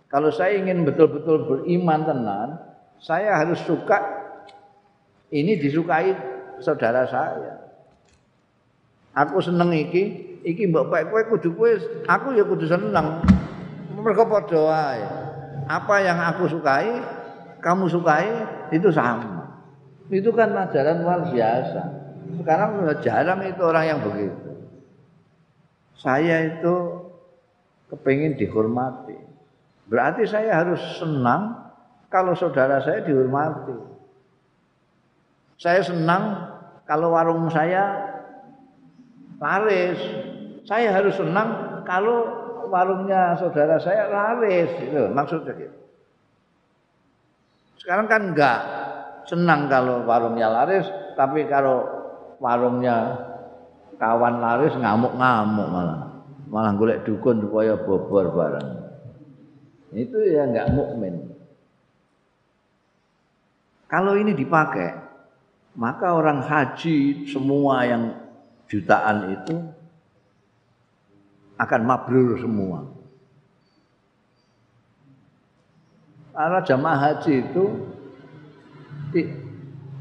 Kalau 0.08 0.32
saya 0.32 0.56
ingin 0.56 0.88
betul-betul 0.88 1.44
beriman 1.44 2.00
tenan, 2.06 2.48
saya 3.00 3.36
harus 3.36 3.60
suka 3.64 3.98
ini 5.28 5.58
disukai 5.60 6.16
saudara 6.60 7.04
saya. 7.04 7.60
Aku 9.12 9.42
seneng 9.42 9.74
iki, 9.74 10.38
iki 10.46 10.70
mbok 10.70 10.88
baik 10.92 11.10
kowe 11.10 11.22
kudu 11.34 11.50
kowe, 11.56 11.72
aku 12.06 12.36
ya 12.36 12.44
kudu 12.46 12.64
seneng. 12.68 13.24
Mergo 13.98 14.24
padha. 14.30 15.02
Apa 15.68 15.94
yang 16.00 16.16
aku 16.22 16.48
sukai, 16.48 16.88
kamu 17.60 17.90
sukai 17.90 18.30
itu 18.72 18.88
sama. 18.88 19.37
Itu 20.08 20.32
kan 20.32 20.56
ajaran 20.56 21.04
luar 21.04 21.28
biasa. 21.28 21.82
Sekarang 22.40 22.80
sudah 22.80 22.96
jarang 23.04 23.40
itu 23.44 23.62
orang 23.64 23.84
yang 23.84 24.00
begitu. 24.00 24.48
Saya 26.00 26.48
itu 26.48 26.74
kepingin 27.92 28.36
dihormati. 28.40 29.16
Berarti 29.88 30.24
saya 30.28 30.64
harus 30.64 30.80
senang 31.00 31.72
kalau 32.08 32.32
saudara 32.32 32.80
saya 32.80 33.04
dihormati. 33.04 33.76
Saya 35.60 35.84
senang 35.84 36.52
kalau 36.88 37.12
warung 37.12 37.52
saya 37.52 38.08
laris. 39.40 40.00
Saya 40.64 40.92
harus 40.92 41.16
senang 41.16 41.80
kalau 41.84 42.24
warungnya 42.68 43.36
saudara 43.36 43.76
saya 43.80 44.08
laris. 44.08 44.72
Itu 44.88 45.12
maksudnya 45.12 45.52
gitu. 45.56 45.78
Sekarang 47.80 48.06
kan 48.08 48.22
enggak 48.32 48.60
senang 49.28 49.68
kalau 49.68 50.02
warungnya 50.08 50.48
laris, 50.48 50.88
tapi 51.14 51.44
kalau 51.46 51.84
warungnya 52.40 53.14
kawan 54.00 54.40
laris 54.40 54.72
ngamuk-ngamuk 54.74 55.68
malah. 55.68 56.00
Malah 56.48 56.72
golek 56.80 57.04
dukun 57.04 57.44
supaya 57.44 57.76
bobor 57.76 58.32
bareng 58.32 58.88
itu 59.96 60.18
ya 60.28 60.44
nggak 60.44 60.68
mukmin. 60.76 61.32
Kalau 63.88 64.20
ini 64.20 64.36
dipakai, 64.36 64.92
maka 65.72 66.12
orang 66.12 66.44
haji 66.44 67.24
semua 67.24 67.88
yang 67.88 68.02
jutaan 68.68 69.32
itu 69.32 69.56
akan 71.56 71.80
mabrur 71.88 72.36
semua. 72.36 72.84
Karena 76.36 76.60
jamaah 76.60 76.98
haji 77.00 77.32
itu 77.48 77.64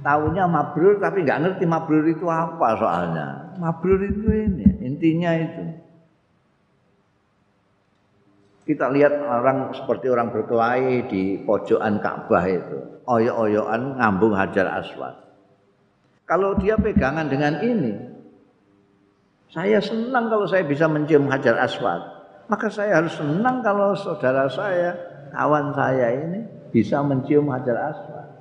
tahunya 0.04 0.44
mabrur 0.48 1.04
tapi 1.04 1.28
nggak 1.28 1.40
ngerti 1.44 1.64
mabrur 1.68 2.06
itu 2.08 2.26
apa 2.32 2.68
soalnya. 2.80 3.28
Mabrur 3.58 4.00
itu 4.06 4.28
ini, 4.30 4.68
intinya 4.86 5.32
itu. 5.34 5.64
Kita 8.68 8.92
lihat 8.92 9.24
orang 9.24 9.72
seperti 9.72 10.12
orang 10.12 10.28
berkelahi 10.28 11.08
di 11.08 11.40
pojokan 11.48 12.04
Ka'bah 12.04 12.46
itu. 12.52 12.78
Oyok-oyokan 13.08 13.96
ngambung 13.96 14.36
Hajar 14.36 14.68
Aswad. 14.68 15.16
Kalau 16.28 16.60
dia 16.60 16.76
pegangan 16.76 17.32
dengan 17.32 17.64
ini, 17.64 17.96
saya 19.48 19.80
senang 19.80 20.28
kalau 20.28 20.44
saya 20.44 20.68
bisa 20.68 20.84
mencium 20.92 21.32
Hajar 21.32 21.56
Aswad. 21.64 22.04
Maka 22.52 22.68
saya 22.68 23.00
harus 23.00 23.16
senang 23.16 23.64
kalau 23.64 23.96
saudara 23.96 24.52
saya, 24.52 24.92
kawan 25.32 25.72
saya 25.72 26.08
ini 26.20 26.40
bisa 26.68 27.00
mencium 27.00 27.48
Hajar 27.48 27.96
Aswad. 27.96 28.37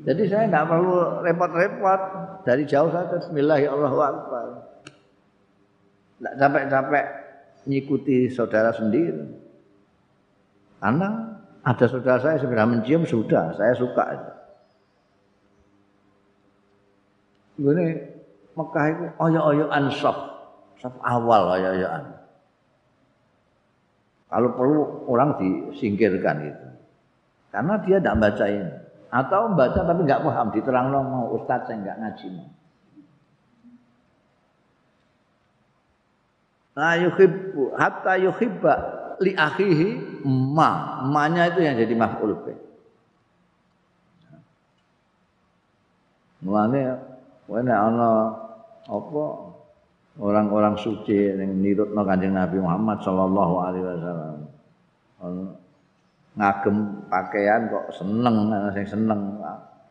Jadi 0.00 0.22
saya 0.32 0.48
nggak 0.48 0.68
perlu 0.68 1.20
repot-repot 1.20 2.00
dari 2.48 2.64
jauh 2.64 2.88
saja 2.88 3.20
Bismillahirrahmanirrahim. 3.20 4.56
Tidak 6.16 6.34
capek-capek 6.40 7.06
ngikuti 7.68 8.32
saudara 8.32 8.72
sendiri. 8.72 9.28
Karena 10.80 11.36
ada 11.60 11.84
saudara 11.84 12.16
saya 12.16 12.40
segera 12.40 12.64
mencium 12.64 13.04
sudah, 13.04 13.52
saya 13.52 13.76
suka. 13.76 14.04
Ini 17.60 17.86
Mekah 18.56 18.84
itu 18.88 19.04
oyo-oyoan 19.20 19.92
sop, 19.92 20.16
sop 20.80 20.96
awal 21.04 21.60
oyo-oyoan. 21.60 22.16
Kalau 24.32 24.48
perlu 24.56 24.82
orang 25.12 25.36
disingkirkan 25.36 26.36
itu. 26.48 26.66
Karena 27.52 27.74
dia 27.84 28.00
tidak 28.00 28.16
baca 28.16 28.46
ini. 28.48 28.74
Atau 29.10 29.50
membaca 29.50 29.82
tapi 29.82 30.06
nggak 30.06 30.22
paham, 30.22 30.54
diterang 30.54 30.94
mau 30.94 31.34
ustadz 31.34 31.66
saya 31.66 31.82
nggak 31.82 31.98
ngaji. 31.98 32.28
Nah 36.78 36.94
yuhibbu 36.96 37.74
hatta 37.74 38.14
yuhibba 38.22 38.74
li 39.18 39.34
akhihi 39.34 39.88
ma. 40.24 41.02
Manya 41.10 41.50
itu 41.50 41.60
yang 41.60 41.74
jadi 41.74 41.94
maf'ul 41.98 42.38
bih. 42.46 42.58
Mulane 46.46 46.80
nek 47.50 47.78
ana 47.82 48.10
apa 48.86 49.24
orang-orang 50.16 50.78
suci 50.78 51.34
yang 51.36 51.58
nirutno 51.58 52.00
Kanjeng 52.06 52.32
Nabi 52.32 52.62
Muhammad 52.62 53.02
sallallahu 53.02 53.54
alaihi 53.60 53.84
wasallam. 53.84 54.38
Ngagem 56.38 57.06
pakaian 57.10 57.66
kok 57.70 57.90
seneng 57.94 58.36
sing 58.74 58.86
seneng. 58.86 59.40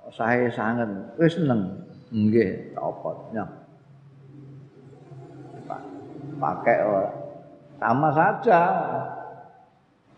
Sae 0.09 0.49
sangen, 0.49 1.05
wis 1.21 1.37
seneng. 1.37 1.85
Nggih, 2.09 2.73
apa 2.73 3.09
Pakai 6.39 6.77
sama 7.77 8.09
saja 8.15 8.61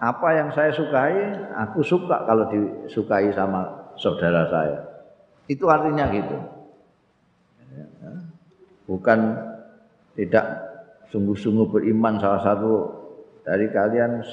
apa 0.01 0.27
yang 0.33 0.49
saya 0.49 0.73
sukai, 0.73 1.13
aku 1.53 1.85
suka 1.85 2.25
kalau 2.25 2.49
disukai 2.49 3.29
sama 3.35 3.69
saudara 3.99 4.49
saya. 4.49 4.79
Itu 5.45 5.69
artinya 5.69 6.09
gitu. 6.09 6.37
Bukan 8.89 9.19
tidak 10.17 10.45
sungguh-sungguh 11.13 11.69
beriman 11.69 12.17
salah 12.17 12.41
satu 12.41 12.73
dari 13.45 13.69
kalian 13.69 14.25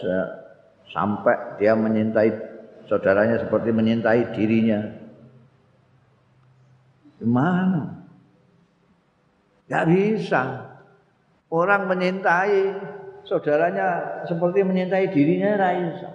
sampai 0.93 1.61
dia 1.61 1.77
menyintai 1.77 2.31
saudaranya 2.89 3.45
seperti 3.45 3.71
menyintai 3.71 4.33
dirinya. 4.33 4.81
Gimana? 7.21 8.09
Gak 9.69 9.85
bisa. 9.93 10.43
Orang 11.49 11.89
menyintai 11.89 12.73
saudaranya 13.29 14.21
seperti 14.25 14.65
menyintai 14.65 15.13
dirinya 15.13 15.61
Raisa. 15.61 16.11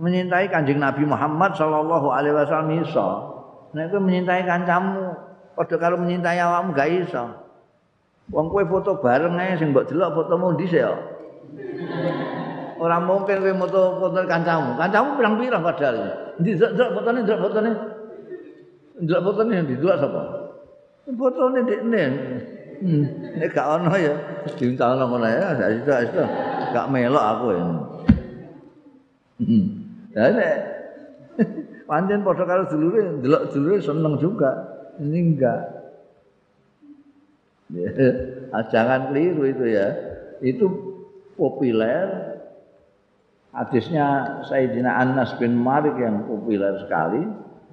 Menyintai 0.00 0.48
kanjeng 0.48 0.80
Nabi 0.80 1.04
Muhammad 1.04 1.56
Shallallahu 1.56 2.08
Alaihi 2.08 2.36
Wasallam 2.36 2.72
iso. 2.80 3.08
Nah 3.76 3.82
itu 3.88 3.96
menyintai 4.00 4.44
kancamu. 4.44 5.16
Pada 5.56 5.76
kalau 5.76 6.00
menyintai 6.00 6.40
awakmu 6.40 6.72
gak 6.72 6.88
iso. 6.88 7.24
Wong 8.30 8.46
kue 8.48 8.62
foto 8.64 9.02
bareng 9.02 9.34
aja 9.36 9.58
sing 9.58 9.74
mbok 9.74 9.90
delok 9.90 10.14
fotomu 10.14 10.54
di 10.54 10.70
ya. 10.70 10.94
Orang 12.80 13.04
mungkin 13.04 13.44
kowe 13.44 13.52
foto 13.68 13.80
foto 14.00 14.24
kancamu. 14.24 14.80
Kancamu 14.80 15.20
pirang-pirang 15.20 15.60
padahal. 15.60 15.96
Ndi 16.40 16.56
delok 16.56 16.90
fotone 16.96 17.20
delok 17.28 17.40
fotone. 17.44 17.70
Delok 19.04 19.22
fotone 19.28 19.52
yang 19.52 19.68
didelok 19.68 19.96
sapa? 20.00 20.22
Fotone 21.12 21.58
ndekne. 21.60 22.04
Hmm. 22.80 23.04
Nek 23.36 23.52
gak 23.52 23.68
ono 23.76 23.92
ya 23.92 24.16
diuntangno 24.56 25.04
ngono 25.04 25.28
ya, 25.28 25.52
sak 25.52 25.68
situ 25.76 25.92
situ 26.08 26.24
gak 26.72 26.88
melok 26.88 27.24
aku 27.28 27.46
ya. 27.52 27.64
Hmm. 29.44 29.64
Lah 30.16 30.30
nek 30.32 30.56
pancen 31.88 32.24
padha 32.24 32.44
karo 32.48 32.64
dulure, 32.64 33.20
delok 33.20 33.52
dulure 33.52 33.76
seneng 33.84 34.16
juga. 34.16 34.50
Ini 34.96 35.18
enggak. 35.20 35.62
Jangan 38.72 39.12
keliru 39.12 39.44
itu 39.44 39.64
ya. 39.68 39.86
Itu 40.40 40.66
populer. 41.36 42.29
Hadisnya 43.50 44.38
Sayyidina 44.46 44.94
Anas 44.94 45.34
bin 45.42 45.58
Malik 45.58 45.98
yang 45.98 46.22
populer 46.22 46.78
sekali. 46.86 47.26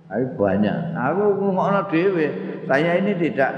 Tapi 0.07 0.23
banyak. 0.39 0.95
Aku 0.95 1.35
ngomongno 1.35 1.91
dhewe, 1.91 2.27
saya 2.63 2.95
ini 2.95 3.13
tidak 3.19 3.51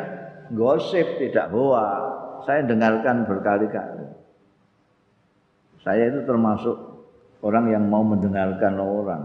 gosip, 0.51 1.21
tidak 1.21 1.53
boa. 1.53 2.09
Saya 2.43 2.65
dengarkan 2.65 3.29
berkali-kali. 3.29 4.09
Saya 5.85 6.09
itu 6.09 6.25
termasuk 6.25 6.75
orang 7.45 7.69
yang 7.69 7.85
mau 7.85 8.01
mendengarkan 8.01 8.81
orang. 8.81 9.23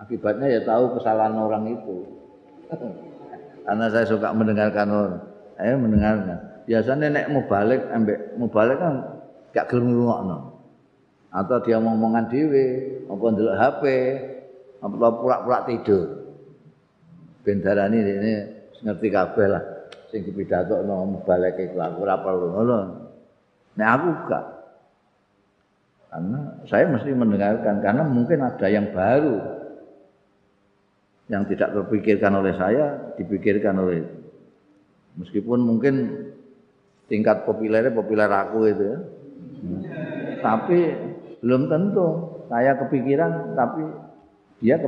Akibatnya 0.00 0.50
ya 0.50 0.60
tahu 0.64 0.98
kesalahan 0.98 1.36
orang 1.36 1.64
itu. 1.70 1.96
Karena 3.68 3.86
saya 3.92 4.08
suka 4.08 4.34
mendengarkan 4.34 4.88
orang. 4.90 5.22
Saya 5.54 5.78
mendengarkan. 5.78 6.38
Biasanya 6.66 7.06
nek 7.12 7.26
mau 7.30 7.44
balik, 7.46 7.80
ambek 7.92 8.18
mau 8.40 8.48
balik 8.50 8.78
kan 8.80 8.94
gak 9.52 9.68
gelem 9.70 9.94
ngrungokno. 9.94 10.51
Atau 11.32 11.64
dia 11.64 11.80
ngomongan 11.80 12.28
dhewe, 12.28 12.66
apa 13.08 13.24
ndelok 13.32 13.56
HP, 13.56 13.82
apa 14.84 15.08
pura-pura 15.16 15.58
tidur. 15.64 16.06
Ben 17.40 17.64
darani 17.64 17.98
ini 18.04 18.32
ngerti 18.84 19.08
kabeh 19.08 19.46
lah. 19.48 19.64
sing 20.12 20.28
dipidatokno 20.28 21.08
mubaleke 21.08 21.72
iku 21.72 21.80
aku 21.80 22.04
ora 22.04 22.20
perlu 22.20 22.46
ngono. 22.52 22.78
Nek 23.80 23.88
aku 23.88 24.08
gak 24.28 24.44
Karena 26.12 26.40
saya 26.68 26.84
mesti 26.92 27.08
mendengarkan 27.16 27.80
karena 27.80 28.04
mungkin 28.04 28.44
ada 28.44 28.68
yang 28.68 28.92
baru 28.92 29.40
yang 31.32 31.48
tidak 31.48 31.72
terpikirkan 31.72 32.36
oleh 32.36 32.52
saya 32.52 33.16
dipikirkan 33.16 33.72
oleh 33.80 34.04
meskipun 35.16 35.64
mungkin 35.64 36.28
tingkat 37.08 37.48
populernya 37.48 37.96
populer 37.96 38.28
aku 38.28 38.68
itu 38.68 38.84
ya. 38.84 38.98
Tapi 40.44 40.78
belum 41.42 41.66
tentu. 41.66 42.08
Saya 42.46 42.78
kepikiran 42.78 43.58
tapi 43.58 43.82
dia 44.62 44.78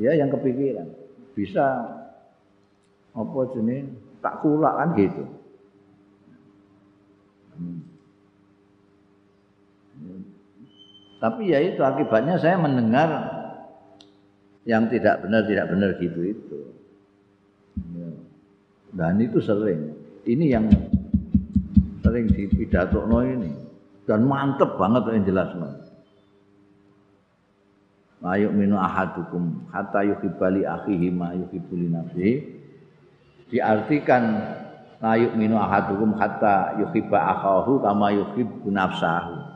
dia 0.00 0.12
yang 0.16 0.32
kepikiran. 0.32 0.88
Bisa. 1.36 1.66
Apa 3.12 3.52
jenis 3.52 3.90
tak 4.24 4.40
kulak 4.40 4.74
kan 4.76 4.88
gitu. 4.96 5.24
Hmm. 7.60 7.84
tapi 11.20 11.52
ya 11.52 11.60
itu 11.60 11.84
akibatnya 11.84 12.40
saya 12.40 12.56
mendengar 12.56 13.28
yang 14.64 14.88
tidak 14.88 15.20
benar 15.20 15.44
tidak 15.44 15.68
benar 15.68 15.90
gitu 16.00 16.20
itu. 16.24 16.58
Ya. 17.92 18.08
dan 18.96 19.20
itu 19.20 19.44
sering. 19.44 19.92
Ini 20.24 20.56
yang 20.56 20.72
sering 22.00 22.32
di 22.32 22.48
pidato 22.48 23.04
ini 23.20 23.69
dan 24.10 24.26
mantep 24.26 24.74
banget 24.74 25.06
yang 25.14 25.22
jelas 25.22 25.54
no. 25.54 25.70
Yu'minu 28.20 28.74
ahadukum 28.74 29.70
hatta 29.70 30.02
yuhibbali 30.02 30.66
akhihi 30.66 31.14
ma 31.14 31.30
yuhibbu 31.38 31.72
li 31.78 31.86
nafsihi. 31.94 32.34
Diartikan 33.54 34.22
la 34.98 35.14
yu'minu 35.14 35.54
ahadukum 35.54 36.18
hatta 36.18 36.82
yuhibba 36.82 37.16
akhahu 37.38 37.78
kama 37.78 38.10
yuhibbu 38.18 38.66
nafsahu. 38.66 39.46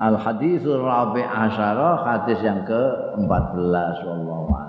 Al 0.00 0.16
hadisul 0.16 0.80
rabi 0.80 1.20
asyara 1.20 2.06
hadis 2.06 2.40
yang 2.40 2.64
ke-14 2.64 3.96
wallahu 4.08 4.67